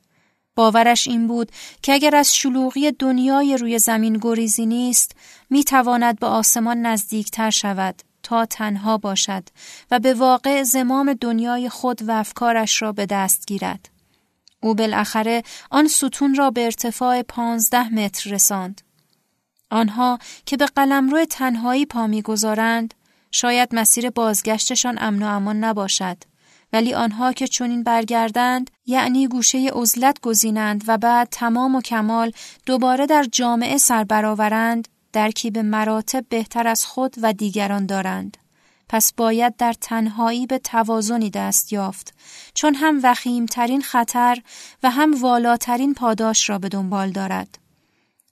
باورش 0.56 1.08
این 1.08 1.28
بود 1.28 1.52
که 1.82 1.94
اگر 1.94 2.16
از 2.16 2.36
شلوغی 2.36 2.92
دنیای 2.92 3.58
روی 3.58 3.80
زمین 3.80 4.18
گریزی 4.22 4.66
نیست 4.66 5.12
می 5.50 5.64
تواند 5.64 6.20
به 6.20 6.28
آسمان 6.28 6.82
نزدیکتر 6.82 7.50
شود 7.50 8.09
تا 8.24 8.46
تنها 8.46 8.98
باشد 8.98 9.44
و 9.92 10.00
به 10.00 10.14
واقع 10.14 10.64
زمام 10.64 11.14
دنیای 11.14 11.70
خود 11.70 12.10
و 12.10 12.12
افکارش 12.12 12.82
را 12.82 12.92
به 12.92 13.06
دست 13.06 13.48
گیرد. 13.48 13.90
او 14.62 14.76
بالاخره 14.76 15.44
آن 15.72 15.88
ستون 15.88 16.36
را 16.36 16.52
به 16.52 16.66
ارتفاع 16.66 17.22
پانزده 17.22 17.90
متر 17.90 18.30
رساند. 18.30 18.82
آنها 19.72 20.20
که 20.46 20.58
به 20.58 20.66
قلمرو 20.66 21.26
تنهایی 21.26 21.86
پا 21.86 22.08
می‌گذارند 22.08 22.94
شاید 23.32 23.76
مسیر 23.76 24.10
بازگشتشان 24.10 24.98
امن 25.02 25.24
و 25.24 25.26
امان 25.26 25.64
نباشد 25.64 26.18
ولی 26.74 26.94
آنها 26.94 27.34
که 27.34 27.48
چنین 27.48 27.84
برگردند 27.84 28.70
یعنی 28.86 29.28
گوشه 29.28 29.72
عزلت 29.74 30.20
گزینند 30.22 30.84
و 30.88 30.98
بعد 30.98 31.28
تمام 31.32 31.76
و 31.76 31.82
کمال 31.82 32.32
دوباره 32.66 33.06
در 33.06 33.24
جامعه 33.32 33.78
سر 33.78 34.04
برآورند 34.04 34.88
درکی 35.14 35.52
به 35.52 35.62
مراتب 35.62 36.26
بهتر 36.30 36.68
از 36.68 36.86
خود 36.86 37.16
و 37.22 37.34
دیگران 37.34 37.86
دارند. 37.86 38.38
پس 38.90 39.14
باید 39.14 39.56
در 39.58 39.74
تنهایی 39.74 40.48
به 40.48 40.58
توازنی 40.58 41.30
دست 41.30 41.74
یافت 41.74 42.14
چون 42.54 42.76
هم 42.76 43.00
وخیمترین 43.04 43.82
خطر 43.82 44.38
و 44.84 44.90
هم 44.90 45.22
والاترین 45.22 45.94
پاداش 45.94 46.50
را 46.50 46.60
به 46.60 46.70
دنبال 46.70 47.12
دارد. 47.12 47.60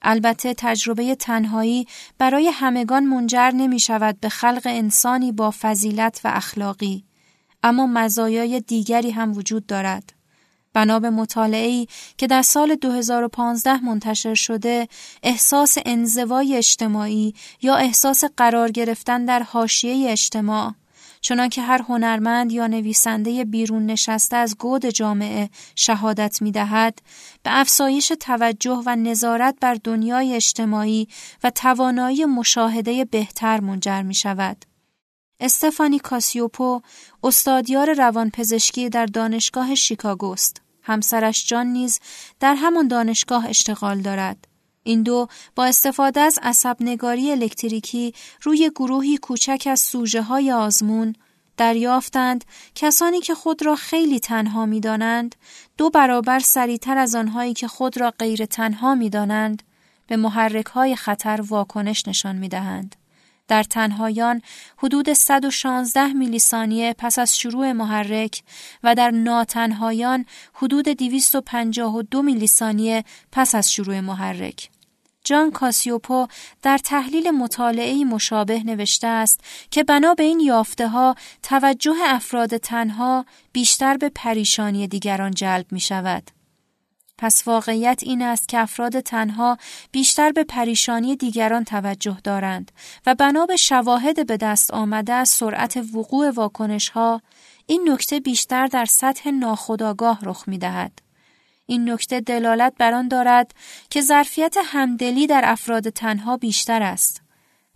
البته 0.01 0.53
تجربه 0.53 1.15
تنهایی 1.15 1.87
برای 2.17 2.47
همگان 2.47 3.05
منجر 3.05 3.51
نمی 3.51 3.79
شود 3.79 4.19
به 4.19 4.29
خلق 4.29 4.61
انسانی 4.65 5.31
با 5.31 5.53
فضیلت 5.61 6.21
و 6.23 6.31
اخلاقی 6.33 7.03
اما 7.63 7.87
مزایای 7.87 8.59
دیگری 8.61 9.11
هم 9.11 9.37
وجود 9.37 9.65
دارد. 9.65 10.13
بنا 10.77 10.99
به 10.99 11.09
مطالعه‌ای 11.09 11.87
که 12.17 12.27
در 12.27 12.41
سال 12.41 12.75
2015 12.75 13.85
منتشر 13.85 14.33
شده 14.33 14.87
احساس 15.23 15.77
انزوای 15.85 16.55
اجتماعی 16.55 17.33
یا 17.61 17.75
احساس 17.75 18.23
قرار 18.37 18.71
گرفتن 18.71 19.25
در 19.25 19.43
حاشیه 19.43 20.11
اجتماع 20.11 20.73
چنانکه 21.21 21.61
هر 21.61 21.81
هنرمند 21.81 22.51
یا 22.51 22.67
نویسنده 22.67 23.45
بیرون 23.45 23.85
نشسته 23.85 24.35
از 24.35 24.57
گود 24.57 24.85
جامعه 24.85 25.49
شهادت 25.75 26.41
می 26.41 26.51
دهد، 26.51 26.99
به 27.43 27.59
افزایش 27.59 28.11
توجه 28.19 28.83
و 28.85 28.95
نظارت 28.95 29.55
بر 29.61 29.77
دنیای 29.83 30.35
اجتماعی 30.35 31.07
و 31.43 31.49
توانایی 31.49 32.25
مشاهده 32.25 33.05
بهتر 33.05 33.59
منجر 33.59 34.01
می 34.01 34.15
شود. 34.15 34.65
استفانی 35.39 35.99
کاسیوپو 35.99 36.81
استادیار 37.23 37.93
روانپزشکی 37.93 38.89
در 38.89 39.05
دانشگاه 39.05 39.75
شیکاگو 39.75 40.31
است. 40.31 40.66
همسرش 40.87 41.47
جان 41.47 41.67
نیز 41.67 41.99
در 42.39 42.55
همان 42.55 42.87
دانشگاه 42.87 43.49
اشتغال 43.49 44.01
دارد. 44.01 44.47
این 44.83 45.03
دو 45.03 45.27
با 45.55 45.65
استفاده 45.65 46.19
از 46.19 46.39
عصب 46.41 46.77
نگاری 46.79 47.31
الکتریکی 47.31 48.13
روی 48.41 48.71
گروهی 48.75 49.17
کوچک 49.17 49.67
از 49.71 49.79
سوژه 49.79 50.21
های 50.21 50.51
آزمون 50.51 51.15
دریافتند 51.57 52.45
کسانی 52.75 53.19
که 53.19 53.35
خود 53.35 53.65
را 53.65 53.75
خیلی 53.75 54.19
تنها 54.19 54.65
می 54.65 54.79
دانند 54.79 55.35
دو 55.77 55.89
برابر 55.89 56.39
سریعتر 56.39 56.97
از 56.97 57.15
آنهایی 57.15 57.53
که 57.53 57.67
خود 57.67 57.99
را 57.99 58.13
غیر 58.19 58.45
تنها 58.45 58.95
می 58.95 59.09
دانند 59.09 59.63
به 60.07 60.17
محرک 60.17 60.65
های 60.65 60.95
خطر 60.95 61.41
واکنش 61.41 62.07
نشان 62.07 62.35
می 62.35 62.49
دهند. 62.49 62.95
در 63.47 63.63
تنهایان 63.63 64.41
حدود 64.77 65.13
116 65.13 66.07
میلی 66.07 66.39
ثانیه 66.39 66.95
پس 66.97 67.19
از 67.19 67.37
شروع 67.37 67.71
محرک 67.71 68.43
و 68.83 68.95
در 68.95 69.11
ناتنهایان 69.11 70.25
حدود 70.53 70.87
252 70.87 72.21
میلی 72.21 72.47
ثانیه 72.47 73.03
پس 73.31 73.55
از 73.55 73.71
شروع 73.71 73.99
محرک. 73.99 74.69
جان 75.23 75.51
کاسیوپو 75.51 76.27
در 76.61 76.77
تحلیل 76.77 77.31
مطالعه 77.31 78.05
مشابه 78.05 78.63
نوشته 78.63 79.07
است 79.07 79.39
که 79.71 79.83
بنا 79.83 80.13
به 80.13 80.23
این 80.23 80.39
یافته 80.39 80.87
ها 80.87 81.15
توجه 81.43 81.95
افراد 82.05 82.57
تنها 82.57 83.25
بیشتر 83.51 83.97
به 83.97 84.09
پریشانی 84.09 84.87
دیگران 84.87 85.31
جلب 85.31 85.65
می 85.71 85.79
شود. 85.79 86.36
پس 87.17 87.47
واقعیت 87.47 87.99
این 88.03 88.21
است 88.21 88.47
که 88.47 88.59
افراد 88.59 88.99
تنها 88.99 89.57
بیشتر 89.91 90.31
به 90.31 90.43
پریشانی 90.43 91.15
دیگران 91.15 91.63
توجه 91.63 92.17
دارند 92.23 92.71
و 93.05 93.15
بنا 93.15 93.45
به 93.45 93.55
شواهد 93.55 94.27
به 94.27 94.37
دست 94.37 94.71
آمده 94.71 95.13
از 95.13 95.29
سرعت 95.29 95.77
وقوع 95.93 96.29
واکنش 96.29 96.89
ها 96.89 97.21
این 97.65 97.89
نکته 97.89 98.19
بیشتر 98.19 98.67
در 98.67 98.85
سطح 98.85 99.29
ناخودآگاه 99.29 100.19
رخ 100.23 100.43
می 100.47 100.57
دهد. 100.57 100.99
این 101.65 101.89
نکته 101.89 102.21
دلالت 102.21 102.73
بر 102.77 102.93
آن 102.93 103.07
دارد 103.07 103.51
که 103.89 104.01
ظرفیت 104.01 104.55
همدلی 104.63 105.27
در 105.27 105.41
افراد 105.45 105.89
تنها 105.89 106.37
بیشتر 106.37 106.83
است. 106.83 107.26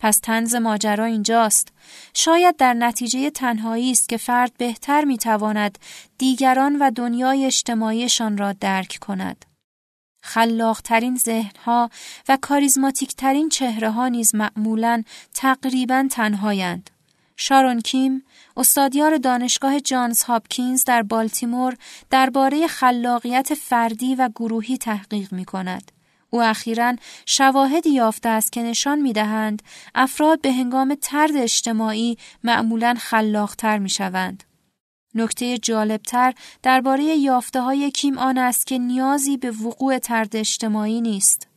پس 0.02 0.20
تنز 0.20 0.56
ماجرا 0.56 1.06
اینجاست. 1.06 1.68
شاید 2.14 2.58
در 2.58 2.74
نتیجه 2.74 3.30
تنهایی 3.30 3.92
است 3.92 4.10
که 4.10 4.18
فرد 4.18 4.52
بهتر 4.58 5.06
می‌تواند 5.06 5.80
دیگران 6.18 6.76
و 6.76 6.92
دنیای 6.92 7.46
اجتماعیشان 7.46 8.38
را 8.38 8.54
درک 8.54 8.98
کند. 9.02 9.46
خلاقترین 10.24 11.16
ذهنها 11.18 11.90
و 12.30 12.38
کاریزماتیکترین 12.42 13.50
چهره 13.50 13.92
ها 13.92 14.08
نیز 14.08 14.36
معمولا 14.36 15.04
تقریبا 15.34 16.08
تنهایند. 16.12 16.90
شارون 17.38 17.82
کیم، 17.82 18.24
استادیار 18.58 19.18
دانشگاه 19.18 19.80
جانز 19.80 20.24
هاپکینز 20.24 20.84
در 20.84 21.04
بالتیمور 21.04 21.76
درباره 22.10 22.68
خلاقیت 22.68 23.54
فردی 23.54 24.16
و 24.16 24.30
گروهی 24.36 24.78
تحقیق 24.78 25.34
می 25.34 25.46
کند. 25.46 25.92
او 26.34 26.44
اخیرا 26.44 26.96
شواهدی 27.26 27.90
یافته 27.90 28.30
است 28.30 28.52
که 28.52 28.64
نشان 28.64 29.00
می 29.00 29.14
دهند 29.14 29.62
افراد 29.96 30.42
به 30.42 30.52
هنگام 30.52 30.96
ترد 31.02 31.36
اجتماعی 31.36 32.18
معمولا 32.44 32.96
خلاقتر 33.00 33.78
می 33.78 33.90
شوند. 33.90 34.44
نکته 35.16 35.58
جالبتر 35.58 36.34
درباره 36.64 37.04
یافته 37.04 37.62
های 37.62 37.92
کیم 37.92 38.18
آن 38.18 38.38
است 38.38 38.68
که 38.68 38.78
نیازی 38.78 39.38
به 39.38 39.52
وقوع 39.52 39.98
ترد 39.98 40.36
اجتماعی 40.36 41.02
نیست 41.02 41.48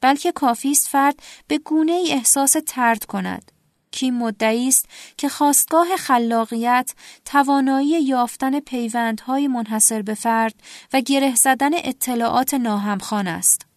بلکه 0.00 0.32
کافی 0.32 0.70
است 0.70 0.88
فرد 0.88 1.22
به 1.48 1.58
گونه 1.58 1.92
ای 1.92 2.12
احساس 2.12 2.56
ترد 2.66 3.04
کند 3.04 3.52
کیم 3.90 4.14
مدعی 4.14 4.68
است 4.68 4.86
که 5.16 5.28
خواستگاه 5.28 5.96
خلاقیت 5.96 6.94
توانایی 7.24 8.02
یافتن 8.02 8.60
پیوندهای 8.60 9.48
منحصر 9.48 10.02
به 10.02 10.14
فرد 10.14 10.54
و 10.92 11.00
گره 11.00 11.34
زدن 11.34 11.70
اطلاعات 11.74 12.54
ناهمخوان 12.54 13.26
است 13.26 13.71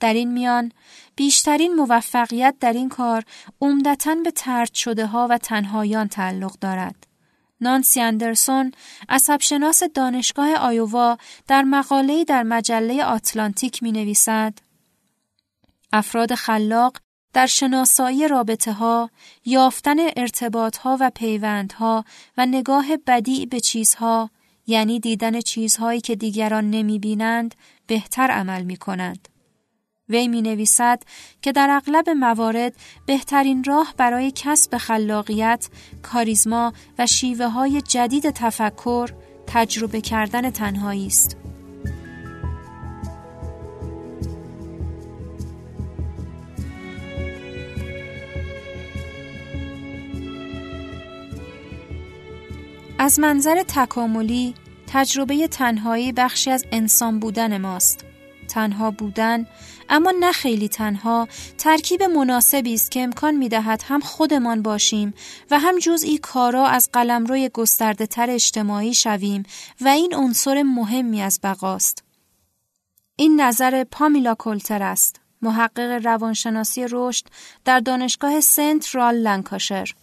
در 0.00 0.14
این 0.14 0.32
میان 0.32 0.72
بیشترین 1.16 1.74
موفقیت 1.74 2.54
در 2.60 2.72
این 2.72 2.88
کار 2.88 3.24
عمدتا 3.60 4.14
به 4.14 4.30
ترد 4.30 4.74
شده 4.74 5.06
ها 5.06 5.26
و 5.30 5.38
تنهایان 5.38 6.08
تعلق 6.08 6.58
دارد 6.60 7.06
نانسی 7.60 8.00
اندرسون 8.00 8.72
عصبشناس 9.08 9.82
دانشگاه 9.82 10.54
آیووا 10.54 11.18
در 11.46 11.62
مقاله‌ای 11.62 12.24
در 12.24 12.42
مجله 12.42 13.04
آتلانتیک 13.04 13.82
می 13.82 13.92
نویسد 13.92 14.58
افراد 15.92 16.34
خلاق 16.34 16.96
در 17.32 17.46
شناسایی 17.46 18.28
رابطه 18.28 18.72
ها، 18.72 19.10
یافتن 19.44 19.96
ارتباط 20.16 20.76
ها 20.76 20.96
و 21.00 21.10
پیوند 21.14 21.72
ها 21.72 22.04
و 22.36 22.46
نگاه 22.46 22.86
بدی 23.06 23.46
به 23.46 23.60
چیزها 23.60 24.30
یعنی 24.66 25.00
دیدن 25.00 25.40
چیزهایی 25.40 26.00
که 26.00 26.16
دیگران 26.16 26.70
نمی 26.70 26.98
بینند 26.98 27.54
بهتر 27.86 28.30
عمل 28.30 28.62
می 28.62 28.76
کنند. 28.76 29.28
وی 30.08 30.28
می 30.28 30.42
نویسد 30.42 31.02
که 31.42 31.52
در 31.52 31.70
اغلب 31.70 32.10
موارد 32.10 32.72
بهترین 33.06 33.64
راه 33.64 33.94
برای 33.96 34.32
کسب 34.34 34.76
خلاقیت، 34.76 35.68
کاریزما 36.02 36.72
و 36.98 37.06
شیوه 37.06 37.46
های 37.46 37.80
جدید 37.80 38.30
تفکر 38.30 39.10
تجربه 39.46 40.00
کردن 40.00 40.50
تنهایی 40.50 41.06
است. 41.06 41.36
از 53.00 53.20
منظر 53.20 53.62
تکاملی 53.62 54.54
تجربه 54.86 55.48
تنهایی 55.48 56.12
بخشی 56.12 56.50
از 56.50 56.64
انسان 56.72 57.18
بودن 57.18 57.58
ماست. 57.58 58.07
تنها 58.48 58.90
بودن 58.90 59.46
اما 59.88 60.14
نه 60.20 60.32
خیلی 60.32 60.68
تنها 60.68 61.28
ترکیب 61.58 62.02
مناسبی 62.02 62.74
است 62.74 62.90
که 62.90 63.02
امکان 63.02 63.36
می 63.36 63.48
دهد 63.48 63.82
هم 63.88 64.00
خودمان 64.00 64.62
باشیم 64.62 65.14
و 65.50 65.58
هم 65.58 65.78
جزئی 65.78 66.18
کارا 66.18 66.66
از 66.66 66.88
قلمروی 66.92 67.48
گسترده 67.48 68.06
تر 68.06 68.30
اجتماعی 68.30 68.94
شویم 68.94 69.42
و 69.80 69.88
این 69.88 70.14
عنصر 70.14 70.62
مهمی 70.62 71.22
از 71.22 71.40
بقاست. 71.42 72.04
این 73.16 73.40
نظر 73.40 73.84
پامیلا 73.84 74.34
کلتر 74.34 74.82
است. 74.82 75.20
محقق 75.42 76.06
روانشناسی 76.06 76.86
رشد 76.90 77.26
در 77.64 77.80
دانشگاه 77.80 78.40
سنترال 78.40 79.14
لنکاشر. 79.14 79.94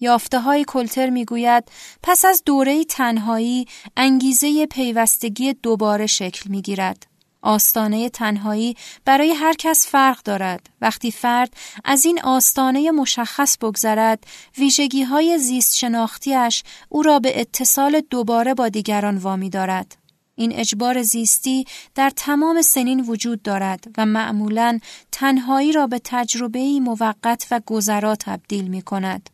یافته 0.00 0.40
های 0.40 0.64
کلتر 0.64 1.10
می‌گوید 1.10 1.64
پس 2.02 2.24
از 2.24 2.42
دوره 2.46 2.84
تنهایی 2.84 3.66
انگیزه 3.96 4.66
پیوستگی 4.66 5.52
دوباره 5.52 6.06
شکل 6.06 6.50
می 6.50 6.62
گیرد. 6.62 7.09
آستانه 7.42 8.08
تنهایی 8.08 8.76
برای 9.04 9.32
هر 9.32 9.54
کس 9.58 9.86
فرق 9.86 10.22
دارد. 10.22 10.70
وقتی 10.80 11.10
فرد 11.10 11.54
از 11.84 12.04
این 12.04 12.20
آستانه 12.22 12.90
مشخص 12.90 13.58
بگذرد، 13.58 14.24
ویژگی 14.58 15.02
های 15.02 15.38
زیست 15.38 15.76
شناختیش 15.76 16.62
او 16.88 17.02
را 17.02 17.18
به 17.18 17.40
اتصال 17.40 18.02
دوباره 18.10 18.54
با 18.54 18.68
دیگران 18.68 19.16
وامی 19.16 19.50
دارد. 19.50 19.96
این 20.34 20.52
اجبار 20.52 21.02
زیستی 21.02 21.64
در 21.94 22.10
تمام 22.10 22.62
سنین 22.62 23.00
وجود 23.00 23.42
دارد 23.42 23.84
و 23.98 24.06
معمولا 24.06 24.78
تنهایی 25.12 25.72
را 25.72 25.86
به 25.86 26.00
تجربه 26.04 26.80
موقت 26.80 27.46
و 27.50 27.60
گذرا 27.66 28.16
تبدیل 28.16 28.68
می 28.68 28.82
کند. 28.82 29.30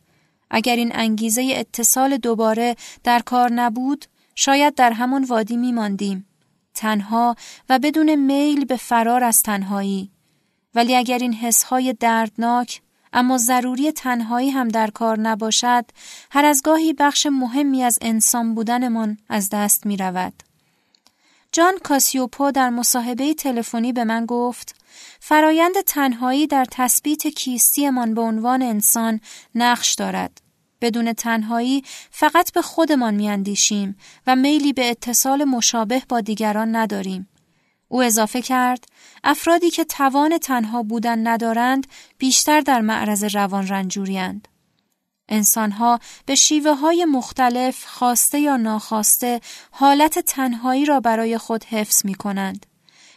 اگر 0.51 0.77
این 0.77 0.93
انگیزه 0.95 1.53
اتصال 1.57 2.17
دوباره 2.17 2.77
در 3.05 3.21
کار 3.21 3.53
نبود، 3.53 4.05
شاید 4.35 4.75
در 4.75 4.93
همان 4.93 5.25
وادی 5.25 5.57
می 5.57 5.73
ماندیم. 5.73 6.27
تنها 6.77 7.37
و 7.69 7.79
بدون 7.79 8.15
میل 8.15 8.65
به 8.65 8.77
فرار 8.77 9.25
از 9.25 9.43
تنهایی. 9.43 10.11
ولی 10.75 10.97
اگر 10.97 11.19
این 11.19 11.33
حسهای 11.33 11.93
دردناک 11.93 12.81
اما 13.13 13.39
ضروری 13.39 13.93
تنهایی 13.93 14.51
هم 14.51 14.69
در 14.69 14.91
کار 14.91 15.21
نباشد، 15.21 15.85
هر 16.31 16.45
از 16.45 16.63
گاهی 16.63 16.93
بخش 16.93 17.27
مهمی 17.27 17.83
از 17.83 17.99
انسان 18.01 18.55
بودنمان 18.55 19.19
از 19.29 19.51
دست 19.51 19.87
می 19.87 19.97
رود. 19.97 20.43
جان 21.53 21.75
کاسیوپو 21.85 22.51
در 22.51 22.71
مصاحبه 22.71 23.35
تلفنی 23.35 23.93
به 23.93 24.05
من 24.05 24.27
گفت 24.27 24.77
فرایند 25.21 25.81
تنهایی 25.87 26.47
در 26.47 26.67
تثبیت 26.71 27.27
کیستیمان 27.27 28.15
به 28.15 28.21
عنوان 28.21 28.63
انسان 28.63 29.21
نقش 29.55 29.95
دارد. 29.95 30.46
بدون 30.81 31.13
تنهایی 31.13 31.85
فقط 32.11 32.53
به 32.53 32.63
خودمان 32.63 33.15
میاندیشیم 33.15 33.97
و 34.27 34.37
میلی 34.37 34.73
به 34.73 34.91
اتصال 34.91 35.45
مشابه 35.45 36.03
با 36.09 36.21
دیگران 36.21 36.77
نداریم. 36.77 37.29
او 37.89 38.03
اضافه 38.03 38.43
کرد 38.43 38.85
افرادی 39.25 39.71
که 39.71 39.85
توان 39.85 40.39
تنها 40.39 40.83
بودن 40.83 41.27
ندارند 41.27 41.87
بیشتر 42.19 42.61
در 42.61 42.81
معرض 42.81 43.25
روان 43.25 43.69
رنجوریند. 43.69 44.49
انسانها 45.29 46.01
به 46.27 46.35
شیوه 46.35 46.75
های 46.75 47.05
مختلف 47.05 47.85
خواسته 47.87 48.41
یا 48.41 48.57
ناخواسته 48.57 49.41
حالت 49.71 50.19
تنهایی 50.19 50.85
را 50.85 51.01
برای 51.01 51.39
خود 51.39 51.65
حفظ 51.65 52.05
می 52.05 52.15
کنند. 52.15 52.67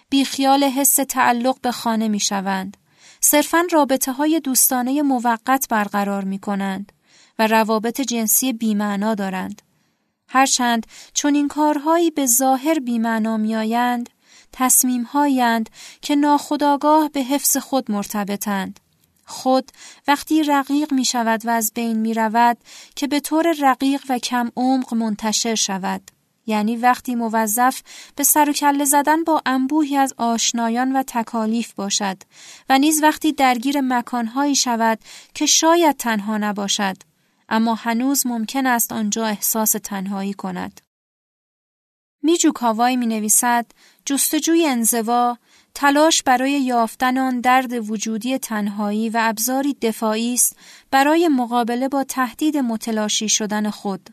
بیخیال 0.10 0.64
حس 0.64 0.96
تعلق 0.96 1.62
به 1.62 1.72
خانه 1.72 2.08
می 2.08 2.20
شوند. 2.20 2.78
صرفا 3.22 3.64
رابطه 3.72 4.12
های 4.12 4.40
دوستانه 4.40 5.02
موقت 5.02 5.66
برقرار 5.70 6.24
می 6.24 6.40
کنند 6.40 6.92
و 7.40 7.48
روابط 7.48 8.02
جنسی 8.02 8.54
بیمعنا 8.54 9.16
دارند. 9.16 9.62
هرچند 10.30 10.88
چون 11.14 11.36
این 11.36 11.48
کارهایی 11.48 12.12
به 12.12 12.26
ظاهر 12.26 12.80
بیمعنا 12.80 13.38
میآیند، 13.38 14.10
تصمیم 14.52 15.04
هایند 15.04 15.70
که 16.02 16.16
ناخداگاه 16.16 17.10
به 17.10 17.20
حفظ 17.20 17.58
خود 17.58 17.92
مرتبطند. 17.92 18.80
خود 19.26 19.72
وقتی 20.08 20.44
رقیق 20.44 20.94
می 20.94 21.06
شود 21.06 21.46
و 21.46 21.50
از 21.50 21.72
بین 21.76 21.98
می 21.98 22.14
رود 22.14 22.58
که 22.96 23.08
به 23.08 23.20
طور 23.20 23.56
رقیق 23.60 24.02
و 24.10 24.20
کم 24.20 24.52
عمق 24.56 24.94
منتشر 24.94 25.56
شود. 25.56 26.12
یعنی 26.46 26.76
وقتی 26.76 27.16
موظف 27.16 27.82
به 28.16 28.24
سر 28.24 28.50
و 28.50 28.54
کله 28.54 28.86
زدن 28.86 29.24
با 29.24 29.42
انبوهی 29.46 29.98
از 29.98 30.14
آشنایان 30.18 30.96
و 30.96 31.04
تکالیف 31.04 31.74
باشد 31.74 32.18
و 32.70 32.78
نیز 32.78 33.04
وقتی 33.04 33.32
درگیر 33.32 33.82
مکانهایی 33.82 34.56
شود 34.56 35.00
که 35.34 35.46
شاید 35.46 35.98
تنها 35.98 36.38
نباشد 36.38 36.96
اما 37.50 37.76
هنوز 37.76 38.28
ممکن 38.28 38.66
است 38.66 38.92
آنجا 38.92 39.26
احساس 39.26 39.72
تنهایی 39.72 40.34
کند. 40.34 40.82
میجو 42.24 42.52
کاوای 42.52 42.96
می 42.96 43.06
نویسد 43.06 43.66
جستجوی 44.06 44.66
انزوا 44.66 45.38
تلاش 45.74 46.24
برای 46.24 46.52
یافتن 46.52 47.18
آن 47.18 47.42
درد 47.42 47.90
وجودی 47.90 48.38
تنهایی 48.38 49.10
و 49.10 49.18
ابزاری 49.22 49.74
دفاعی 49.74 50.34
است 50.34 50.56
برای 50.92 51.28
مقابله 51.28 51.88
با 51.90 52.04
تهدید 52.04 52.58
متلاشی 52.58 53.30
شدن 53.30 53.70
خود. 53.70 54.10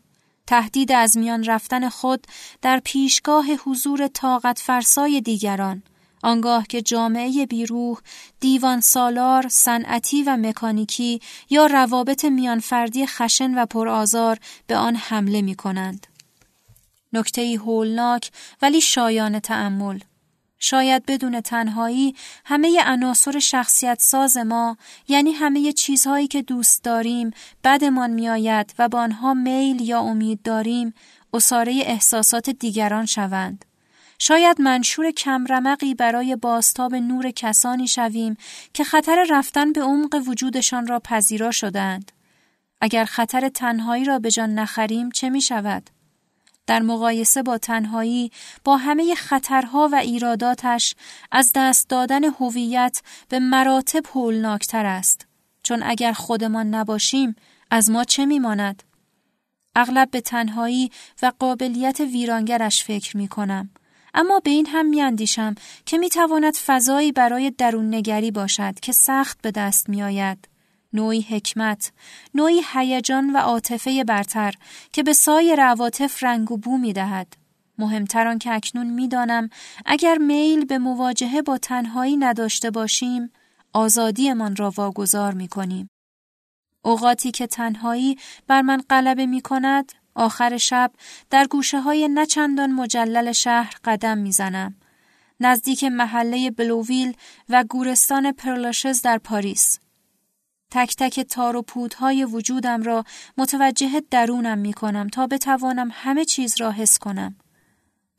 تهدید 0.47 0.91
از 0.91 1.17
میان 1.17 1.43
رفتن 1.43 1.89
خود 1.89 2.27
در 2.61 2.81
پیشگاه 2.83 3.45
حضور 3.65 4.07
طاقت 4.07 4.59
فرسای 4.59 5.21
دیگران 5.21 5.83
آنگاه 6.23 6.67
که 6.67 6.81
جامعه 6.81 7.45
بیروح، 7.45 7.97
دیوان 8.39 8.81
سالار، 8.81 9.47
صنعتی 9.47 10.23
و 10.23 10.37
مکانیکی 10.37 11.21
یا 11.49 11.65
روابط 11.65 12.25
میانفردی 12.25 13.05
خشن 13.05 13.53
و 13.53 13.65
پرآزار 13.65 14.39
به 14.67 14.75
آن 14.75 14.95
حمله 14.95 15.41
می 15.41 15.55
کنند. 15.55 16.07
نکته 17.13 17.57
هولناک 17.57 18.31
ولی 18.61 18.81
شایان 18.81 19.39
تأمل 19.39 19.99
شاید 20.59 21.05
بدون 21.05 21.41
تنهایی 21.41 22.15
همه 22.45 22.83
عناصر 22.85 23.39
شخصیت 23.39 24.01
ساز 24.01 24.37
ما 24.37 24.77
یعنی 25.07 25.31
همه 25.31 25.71
چیزهایی 25.73 26.27
که 26.27 26.41
دوست 26.41 26.83
داریم 26.83 27.31
بدمان 27.63 28.11
میآید 28.11 28.73
و 28.79 28.89
با 28.89 28.99
آنها 28.99 29.33
میل 29.33 29.81
یا 29.81 29.99
امید 29.99 30.41
داریم 30.41 30.93
اساره 31.33 31.71
احساسات 31.85 32.49
دیگران 32.49 33.05
شوند 33.05 33.65
شاید 34.17 34.61
منشور 34.61 35.11
کمرمقی 35.11 35.93
برای 35.93 36.35
باستاب 36.35 36.95
نور 36.95 37.31
کسانی 37.31 37.87
شویم 37.87 38.37
که 38.73 38.83
خطر 38.83 39.25
رفتن 39.29 39.73
به 39.73 39.81
عمق 39.81 40.23
وجودشان 40.27 40.87
را 40.87 40.99
پذیرا 40.99 41.51
شدند. 41.51 42.11
اگر 42.81 43.05
خطر 43.05 43.49
تنهایی 43.49 44.05
را 44.05 44.19
به 44.19 44.31
جان 44.31 44.53
نخریم 44.53 45.11
چه 45.11 45.29
می 45.29 45.41
شود؟ 45.41 45.89
در 46.67 46.81
مقایسه 46.81 47.43
با 47.43 47.57
تنهایی 47.57 48.31
با 48.63 48.77
همه 48.77 49.15
خطرها 49.15 49.89
و 49.91 49.95
ایراداتش 49.95 50.95
از 51.31 51.51
دست 51.55 51.89
دادن 51.89 52.23
هویت 52.23 53.01
به 53.29 53.39
مراتب 53.39 54.03
هولناکتر 54.13 54.85
است 54.85 55.27
چون 55.63 55.83
اگر 55.83 56.13
خودمان 56.13 56.75
نباشیم 56.75 57.35
از 57.71 57.89
ما 57.89 58.03
چه 58.03 58.25
میماند 58.25 58.83
اغلب 59.75 60.11
به 60.11 60.21
تنهایی 60.21 60.91
و 61.21 61.31
قابلیت 61.39 61.99
ویرانگرش 61.99 62.83
فکر 62.83 63.17
می 63.17 63.27
کنم. 63.27 63.69
اما 64.17 64.39
به 64.39 64.51
این 64.51 64.65
هم 64.65 64.85
می 64.85 65.01
اندیشم 65.01 65.55
که 65.85 65.97
می 65.97 66.09
تواند 66.09 66.55
فضایی 66.55 67.11
برای 67.11 67.51
درون 67.51 67.95
نگری 67.95 68.31
باشد 68.31 68.79
که 68.79 68.91
سخت 68.91 69.41
به 69.41 69.51
دست 69.51 69.89
می 69.89 70.03
آید. 70.03 70.47
نوعی 70.93 71.21
حکمت، 71.21 71.91
نوعی 72.33 72.61
هیجان 72.73 73.33
و 73.33 73.37
عاطفه 73.37 74.03
برتر 74.03 74.53
که 74.93 75.03
به 75.03 75.13
سایر 75.13 75.61
عواطف 75.61 76.23
رنگ 76.23 76.51
و 76.51 76.57
بو 76.57 76.77
می 76.77 76.93
دهد. 76.93 77.33
مهمتر 77.77 78.37
که 78.37 78.53
اکنون 78.53 78.87
می‌دانم 78.87 79.49
اگر 79.85 80.17
میل 80.17 80.65
به 80.65 80.77
مواجهه 80.77 81.41
با 81.41 81.57
تنهایی 81.57 82.17
نداشته 82.17 82.71
باشیم 82.71 83.31
آزادیمان 83.73 84.55
را 84.55 84.73
واگذار 84.77 85.33
می 85.33 85.47
کنیم. 85.47 85.89
اوقاتی 86.85 87.31
که 87.31 87.47
تنهایی 87.47 88.17
بر 88.47 88.61
من 88.61 88.81
غلبه 88.89 89.25
می 89.25 89.41
کند 89.41 89.91
آخر 90.17 90.57
شب 90.57 90.91
در 91.29 91.47
گوشه 91.47 91.79
های 91.79 92.07
نچندان 92.07 92.71
مجلل 92.71 93.31
شهر 93.31 93.75
قدم 93.83 94.17
می‌زنم. 94.17 94.75
نزدیک 95.39 95.83
محله 95.83 96.51
بلوویل 96.51 97.13
و 97.49 97.63
گورستان 97.63 98.31
پرلاشز 98.31 99.01
در 99.01 99.17
پاریس. 99.17 99.79
تک 100.71 100.95
تک 100.95 101.19
تار 101.19 101.55
و 101.55 101.61
پودهای 101.61 102.25
وجودم 102.25 102.83
را 102.83 103.03
متوجه 103.37 104.03
درونم 104.11 104.57
می 104.57 104.73
کنم 104.73 105.07
تا 105.07 105.27
بتوانم 105.27 105.89
همه 105.93 106.25
چیز 106.25 106.61
را 106.61 106.71
حس 106.71 106.99
کنم. 106.99 107.35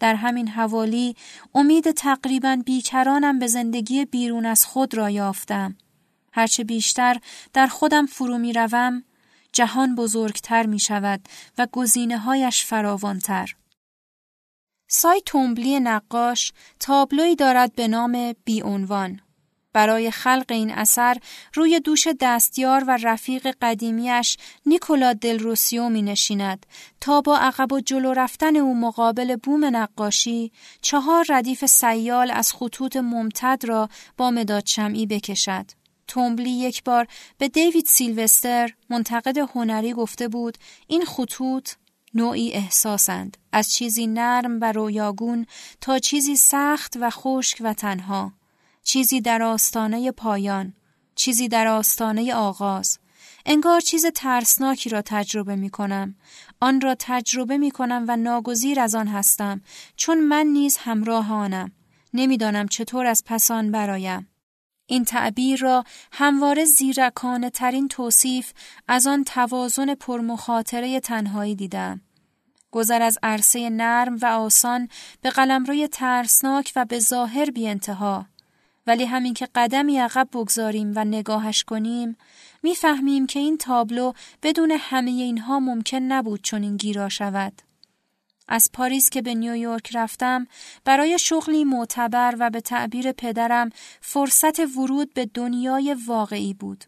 در 0.00 0.14
همین 0.14 0.48
حوالی 0.48 1.16
امید 1.54 1.90
تقریبا 1.90 2.62
بیکرانم 2.66 3.38
به 3.38 3.46
زندگی 3.46 4.04
بیرون 4.04 4.46
از 4.46 4.64
خود 4.66 4.94
را 4.94 5.10
یافتم. 5.10 5.76
هرچه 6.32 6.64
بیشتر 6.64 7.16
در 7.52 7.66
خودم 7.66 8.06
فرو 8.06 8.38
می 8.38 8.52
روم، 8.52 9.04
جهان 9.58 9.94
بزرگتر 9.94 10.66
می 10.66 10.78
شود 10.78 11.20
و 11.58 11.66
گزینه 11.72 12.18
هایش 12.18 12.64
فراوانتر. 12.64 13.56
سای 14.88 15.22
تومبلی 15.26 15.80
نقاش 15.80 16.52
تابلوی 16.80 17.36
دارد 17.36 17.74
به 17.74 17.88
نام 17.88 18.34
عنوان. 18.64 19.20
برای 19.72 20.10
خلق 20.10 20.44
این 20.48 20.70
اثر 20.70 21.16
روی 21.54 21.80
دوش 21.80 22.06
دستیار 22.20 22.84
و 22.86 22.98
رفیق 23.02 23.56
قدیمیش 23.62 24.36
نیکولا 24.66 25.12
دل 25.12 25.38
روسیو 25.38 25.88
می 25.88 26.02
نشیند 26.02 26.66
تا 27.00 27.20
با 27.20 27.38
عقب 27.38 27.72
و 27.72 27.80
جلو 27.80 28.12
رفتن 28.12 28.56
او 28.56 28.80
مقابل 28.80 29.36
بوم 29.36 29.64
نقاشی 29.76 30.52
چهار 30.82 31.24
ردیف 31.28 31.66
سیال 31.66 32.30
از 32.30 32.52
خطوط 32.52 32.96
ممتد 32.96 33.62
را 33.64 33.88
با 34.16 34.30
مداد 34.30 34.66
شمعی 34.66 35.06
بکشد. 35.06 35.77
تومبلی 36.08 36.50
یک 36.50 36.84
بار 36.84 37.06
به 37.38 37.48
دیوید 37.48 37.86
سیلوستر 37.86 38.70
منتقد 38.90 39.38
هنری 39.38 39.92
گفته 39.92 40.28
بود 40.28 40.58
این 40.86 41.04
خطوط 41.04 41.70
نوعی 42.14 42.52
احساسند 42.52 43.36
از 43.52 43.72
چیزی 43.72 44.06
نرم 44.06 44.58
و 44.60 44.72
رویاگون 44.72 45.46
تا 45.80 45.98
چیزی 45.98 46.36
سخت 46.36 46.96
و 47.00 47.10
خشک 47.10 47.58
و 47.60 47.74
تنها 47.74 48.32
چیزی 48.82 49.20
در 49.20 49.42
آستانه 49.42 50.12
پایان 50.12 50.74
چیزی 51.14 51.48
در 51.48 51.66
آستانه 51.66 52.34
آغاز 52.34 52.98
انگار 53.46 53.80
چیز 53.80 54.06
ترسناکی 54.06 54.90
را 54.90 55.02
تجربه 55.02 55.56
می 55.56 55.70
کنم. 55.70 56.14
آن 56.60 56.80
را 56.80 56.96
تجربه 56.98 57.58
می 57.58 57.70
کنم 57.70 58.04
و 58.08 58.16
ناگزیر 58.16 58.80
از 58.80 58.94
آن 58.94 59.08
هستم 59.08 59.60
چون 59.96 60.20
من 60.20 60.46
نیز 60.46 60.76
همراه 60.76 61.32
آنم. 61.32 61.72
نمی‌دانم 62.14 62.68
چطور 62.68 63.06
از 63.06 63.22
پسان 63.26 63.70
برایم. 63.70 64.28
این 64.90 65.04
تعبیر 65.04 65.60
را 65.60 65.84
همواره 66.12 66.64
زیرکانه 66.64 67.50
ترین 67.50 67.88
توصیف 67.88 68.52
از 68.88 69.06
آن 69.06 69.24
توازن 69.24 69.94
پرمخاطره 69.94 71.00
تنهایی 71.00 71.54
دیدم. 71.54 72.00
گذر 72.70 73.02
از 73.02 73.18
عرصه 73.22 73.70
نرم 73.70 74.18
و 74.22 74.26
آسان 74.26 74.88
به 75.22 75.30
قلمروی 75.30 75.88
ترسناک 75.88 76.72
و 76.76 76.84
به 76.84 76.98
ظاهر 76.98 77.50
بی 77.50 77.68
انتها. 77.68 78.26
ولی 78.86 79.04
همین 79.04 79.34
که 79.34 79.48
قدمی 79.54 79.98
عقب 79.98 80.28
بگذاریم 80.32 80.92
و 80.96 81.04
نگاهش 81.04 81.64
کنیم 81.64 82.16
می‌فهمیم 82.62 83.26
که 83.26 83.38
این 83.38 83.58
تابلو 83.58 84.12
بدون 84.42 84.76
همه 84.80 85.10
اینها 85.10 85.60
ممکن 85.60 85.96
نبود 85.96 86.40
چون 86.42 86.62
این 86.62 86.76
گیرا 86.76 87.08
شود. 87.08 87.67
از 88.48 88.70
پاریس 88.72 89.10
که 89.10 89.22
به 89.22 89.34
نیویورک 89.34 89.96
رفتم 89.96 90.46
برای 90.84 91.18
شغلی 91.18 91.64
معتبر 91.64 92.34
و 92.38 92.50
به 92.50 92.60
تعبیر 92.60 93.12
پدرم 93.12 93.70
فرصت 94.00 94.60
ورود 94.76 95.14
به 95.14 95.26
دنیای 95.34 95.96
واقعی 96.06 96.54
بود. 96.54 96.84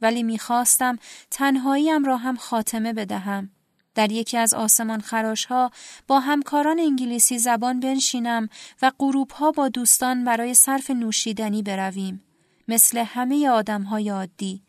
ولی 0.00 0.22
می‌خواستم 0.22 0.98
تنهاییم 1.30 2.04
را 2.04 2.16
هم 2.16 2.36
خاتمه 2.36 2.92
بدهم. 2.92 3.50
در 3.94 4.12
یکی 4.12 4.38
از 4.38 4.54
آسمان 4.54 5.00
خراش 5.00 5.44
ها 5.44 5.70
با 6.06 6.20
همکاران 6.20 6.80
انگلیسی 6.80 7.38
زبان 7.38 7.80
بنشینم 7.80 8.48
و 8.82 8.92
غروب 8.98 9.30
ها 9.30 9.50
با 9.50 9.68
دوستان 9.68 10.24
برای 10.24 10.54
صرف 10.54 10.90
نوشیدنی 10.90 11.62
برویم. 11.62 12.22
مثل 12.68 12.98
همه 12.98 13.48
آدم 13.48 13.82
های 13.82 14.08
عادی. 14.08 14.62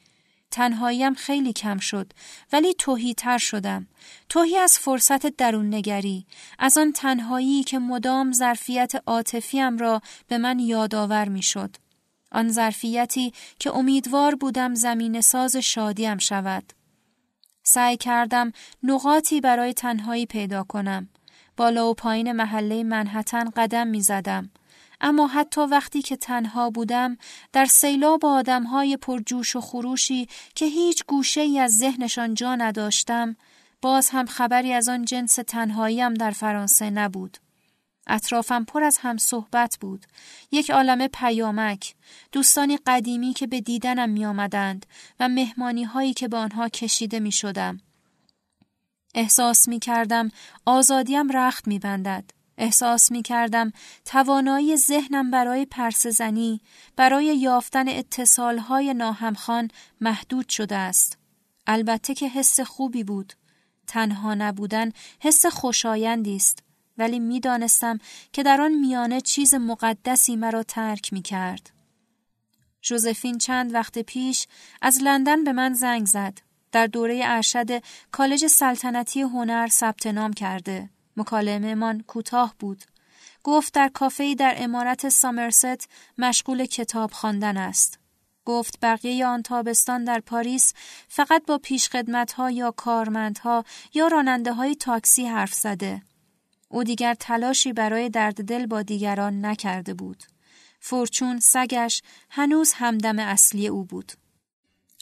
تنهاییم 0.53 1.13
خیلی 1.13 1.53
کم 1.53 1.77
شد 1.77 2.11
ولی 2.51 2.73
توهی 2.73 3.13
تر 3.13 3.37
شدم. 3.37 3.87
توهی 4.29 4.57
از 4.57 4.79
فرصت 4.79 5.27
درون 5.27 5.73
نگری. 5.73 6.25
از 6.59 6.77
آن 6.77 6.91
تنهایی 6.91 7.63
که 7.63 7.79
مدام 7.79 8.31
ظرفیت 8.31 8.91
عاطفیم 9.05 9.77
را 9.77 10.01
به 10.27 10.37
من 10.37 10.59
یادآور 10.59 11.29
می 11.29 11.41
شد. 11.41 11.75
آن 12.31 12.51
ظرفیتی 12.51 13.33
که 13.59 13.75
امیدوار 13.75 14.35
بودم 14.35 14.75
زمین 14.75 15.21
ساز 15.21 15.55
شادیم 15.55 16.17
شود. 16.17 16.73
سعی 17.63 17.97
کردم 17.97 18.51
نقاطی 18.83 19.41
برای 19.41 19.73
تنهایی 19.73 20.25
پیدا 20.25 20.63
کنم. 20.63 21.09
بالا 21.57 21.89
و 21.89 21.93
پایین 21.93 22.31
محله 22.31 22.83
منحتن 22.83 23.49
قدم 23.49 23.87
می 23.87 24.01
زدم. 24.01 24.49
اما 25.03 25.27
حتی 25.27 25.61
وقتی 25.61 26.01
که 26.01 26.17
تنها 26.17 26.69
بودم 26.69 27.17
در 27.53 27.65
سیلاب 27.65 28.25
آدمهای 28.25 28.97
پرجوش 28.97 29.55
و 29.55 29.61
خروشی 29.61 30.27
که 30.55 30.65
هیچ 30.65 31.03
گوشه 31.07 31.41
ای 31.41 31.59
از 31.59 31.77
ذهنشان 31.77 32.33
جا 32.33 32.55
نداشتم 32.55 33.35
باز 33.81 34.09
هم 34.09 34.25
خبری 34.25 34.73
از 34.73 34.89
آن 34.89 35.05
جنس 35.05 35.35
تنهاییم 35.35 36.13
در 36.13 36.31
فرانسه 36.31 36.89
نبود. 36.89 37.37
اطرافم 38.07 38.63
پر 38.63 38.83
از 38.83 38.97
هم 38.97 39.17
صحبت 39.17 39.77
بود. 39.81 40.05
یک 40.51 40.71
عالم 40.71 41.07
پیامک، 41.07 41.95
دوستانی 42.31 42.77
قدیمی 42.85 43.33
که 43.33 43.47
به 43.47 43.61
دیدنم 43.61 44.09
می 44.09 44.25
آمدند 44.25 44.85
و 45.19 45.29
مهمانی 45.29 45.83
هایی 45.83 46.13
که 46.13 46.27
به 46.27 46.37
آنها 46.37 46.69
کشیده 46.69 47.19
می 47.19 47.31
شدم. 47.31 47.81
احساس 49.15 49.67
می 49.67 49.79
کردم 49.79 50.29
آزادیم 50.65 51.37
رخت 51.37 51.67
می 51.67 51.79
بندد. 51.79 52.42
احساس 52.57 53.11
می 53.11 53.21
کردم 53.21 53.71
توانایی 54.05 54.77
ذهنم 54.77 55.31
برای 55.31 55.65
پرسزنی، 55.65 56.61
برای 56.95 57.25
یافتن 57.25 57.89
اتصالهای 57.89 58.93
ناهمخان 58.93 59.67
محدود 60.01 60.49
شده 60.49 60.75
است. 60.75 61.17
البته 61.67 62.13
که 62.13 62.29
حس 62.29 62.59
خوبی 62.59 63.03
بود. 63.03 63.33
تنها 63.87 64.33
نبودن 64.33 64.91
حس 65.19 65.45
خوشایندی 65.45 66.35
است. 66.35 66.63
ولی 66.97 67.19
می‌دانستم 67.19 67.99
که 68.33 68.43
در 68.43 68.61
آن 68.61 68.71
میانه 68.71 69.21
چیز 69.21 69.53
مقدسی 69.53 70.35
مرا 70.35 70.63
ترک 70.63 71.13
می 71.13 71.21
کرد. 71.21 71.69
جوزفین 72.81 73.37
چند 73.37 73.73
وقت 73.73 73.99
پیش 73.99 74.47
از 74.81 74.99
لندن 75.01 75.43
به 75.43 75.51
من 75.53 75.73
زنگ 75.73 76.05
زد. 76.05 76.39
در 76.71 76.87
دوره 76.87 77.21
ارشد 77.23 77.83
کالج 78.11 78.47
سلطنتی 78.47 79.21
هنر 79.21 79.67
ثبت 79.67 80.07
نام 80.07 80.33
کرده. 80.33 80.89
مکالمه 81.17 81.76
من 81.76 82.02
کوتاه 82.08 82.56
بود. 82.60 82.84
گفت 83.43 83.73
در 83.73 83.89
کافه 83.93 84.36
در 84.36 84.54
امارت 84.58 85.10
سامرست 85.10 85.89
مشغول 86.17 86.65
کتاب 86.65 87.12
خواندن 87.12 87.58
است. 87.58 87.99
گفت 88.45 88.80
بقیه 88.82 89.26
آن 89.26 89.41
تابستان 89.41 90.04
در 90.04 90.19
پاریس 90.19 90.73
فقط 91.08 91.45
با 91.45 91.58
پیشخدمتها 91.58 92.52
یا 92.52 92.71
کارمندها 92.71 93.65
یا 93.93 94.08
راننده 94.08 94.54
های 94.54 94.76
تاکسی 94.76 95.26
حرف 95.26 95.54
زده. 95.54 96.02
او 96.69 96.84
دیگر 96.84 97.13
تلاشی 97.13 97.73
برای 97.73 98.10
درد 98.10 98.43
دل 98.43 98.65
با 98.65 98.82
دیگران 98.82 99.45
نکرده 99.45 99.93
بود. 99.93 100.23
فورچون 100.80 101.39
سگش 101.39 102.02
هنوز 102.30 102.73
همدم 102.73 103.19
اصلی 103.19 103.67
او 103.67 103.84
بود. 103.84 104.12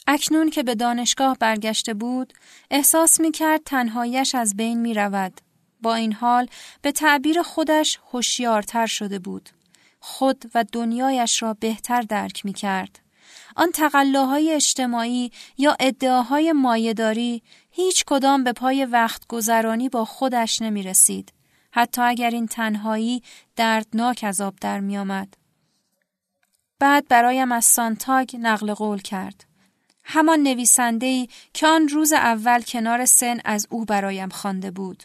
اکنون 0.06 0.50
که 0.50 0.62
به 0.62 0.74
دانشگاه 0.74 1.36
برگشته 1.38 1.94
بود، 1.94 2.32
احساس 2.70 3.20
می 3.20 3.32
کرد 3.32 3.60
تنهایش 3.64 4.34
از 4.34 4.56
بین 4.56 4.80
می 4.80 4.94
رود. 4.94 5.40
با 5.82 5.94
این 5.94 6.12
حال 6.12 6.48
به 6.82 6.92
تعبیر 6.92 7.42
خودش 7.42 7.98
هوشیارتر 8.12 8.86
شده 8.86 9.18
بود. 9.18 9.48
خود 10.00 10.50
و 10.54 10.64
دنیایش 10.72 11.42
را 11.42 11.54
بهتر 11.54 12.00
درک 12.00 12.44
می 12.44 12.52
کرد. 12.52 12.98
آن 13.56 13.70
تقلاهای 13.72 14.52
اجتماعی 14.52 15.32
یا 15.58 15.76
ادعاهای 15.80 16.52
مایهداری 16.52 17.42
هیچ 17.70 18.04
کدام 18.06 18.44
به 18.44 18.52
پای 18.52 18.84
وقت 18.84 19.26
گذرانی 19.26 19.88
با 19.88 20.04
خودش 20.04 20.62
نمی 20.62 20.82
رسید. 20.82 21.32
حتی 21.72 22.02
اگر 22.02 22.30
این 22.30 22.46
تنهایی 22.46 23.22
دردناک 23.56 24.24
آب 24.40 24.54
در 24.60 24.80
می 24.80 24.98
آمد. 24.98 25.34
بعد 26.78 27.08
برایم 27.08 27.52
از 27.52 27.64
سانتاگ 27.64 28.36
نقل 28.40 28.74
قول 28.74 29.02
کرد. 29.02 29.44
همان 30.04 30.40
نویسنده‌ای 30.40 31.28
که 31.54 31.66
آن 31.66 31.88
روز 31.88 32.12
اول 32.12 32.62
کنار 32.62 33.04
سن 33.04 33.40
از 33.44 33.66
او 33.70 33.84
برایم 33.84 34.28
خوانده 34.28 34.70
بود. 34.70 35.02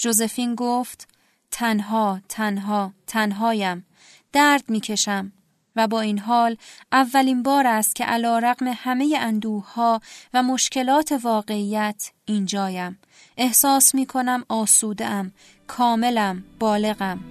جوزفین 0.00 0.54
گفت 0.54 1.08
تنها 1.50 2.20
تنها 2.28 2.92
تنهایم 3.06 3.86
درد 4.32 4.64
می‌کشم. 4.68 5.32
و 5.76 5.88
با 5.88 6.00
این 6.00 6.18
حال 6.18 6.56
اولین 6.92 7.42
بار 7.42 7.66
است 7.66 7.96
که 7.96 8.04
علا 8.04 8.38
رقم 8.38 8.66
همه 8.76 9.18
اندوها 9.20 10.00
و 10.34 10.42
مشکلات 10.42 11.20
واقعیت 11.22 12.10
اینجایم. 12.24 12.98
احساس 13.36 13.94
می 13.94 14.06
کنم 14.06 14.44
آسودم 14.48 15.32
کاملم 15.66 16.44
بالغم. 16.58 17.24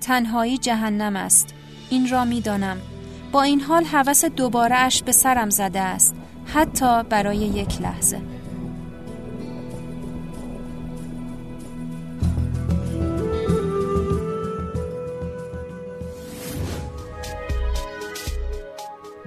تنهایی 0.00 0.58
جهنم 0.58 1.16
است. 1.16 1.54
این 1.90 2.08
را 2.08 2.24
می 2.24 2.40
دانم. 2.40 2.80
با 3.32 3.42
این 3.42 3.60
حال 3.60 3.84
هوس 3.84 4.24
دوباره 4.24 4.76
اش 4.76 5.02
به 5.02 5.12
سرم 5.12 5.50
زده 5.50 5.80
است. 5.80 6.14
حتی 6.46 7.02
برای 7.02 7.36
یک 7.36 7.80
لحظه. 7.80 8.39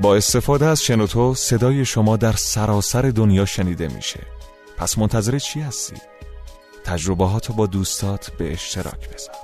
با 0.03 0.15
استفاده 0.15 0.65
از 0.65 0.83
شنوتو 0.83 1.33
صدای 1.35 1.85
شما 1.85 2.17
در 2.17 2.31
سراسر 2.31 3.01
دنیا 3.01 3.45
شنیده 3.45 3.87
میشه 3.87 4.19
پس 4.77 4.97
منتظر 4.97 5.39
چی 5.39 5.61
هستی؟ 5.61 5.95
تجربه 6.83 7.25
با 7.57 7.67
دوستات 7.67 8.31
به 8.37 8.53
اشتراک 8.53 9.09
بذار 9.13 9.35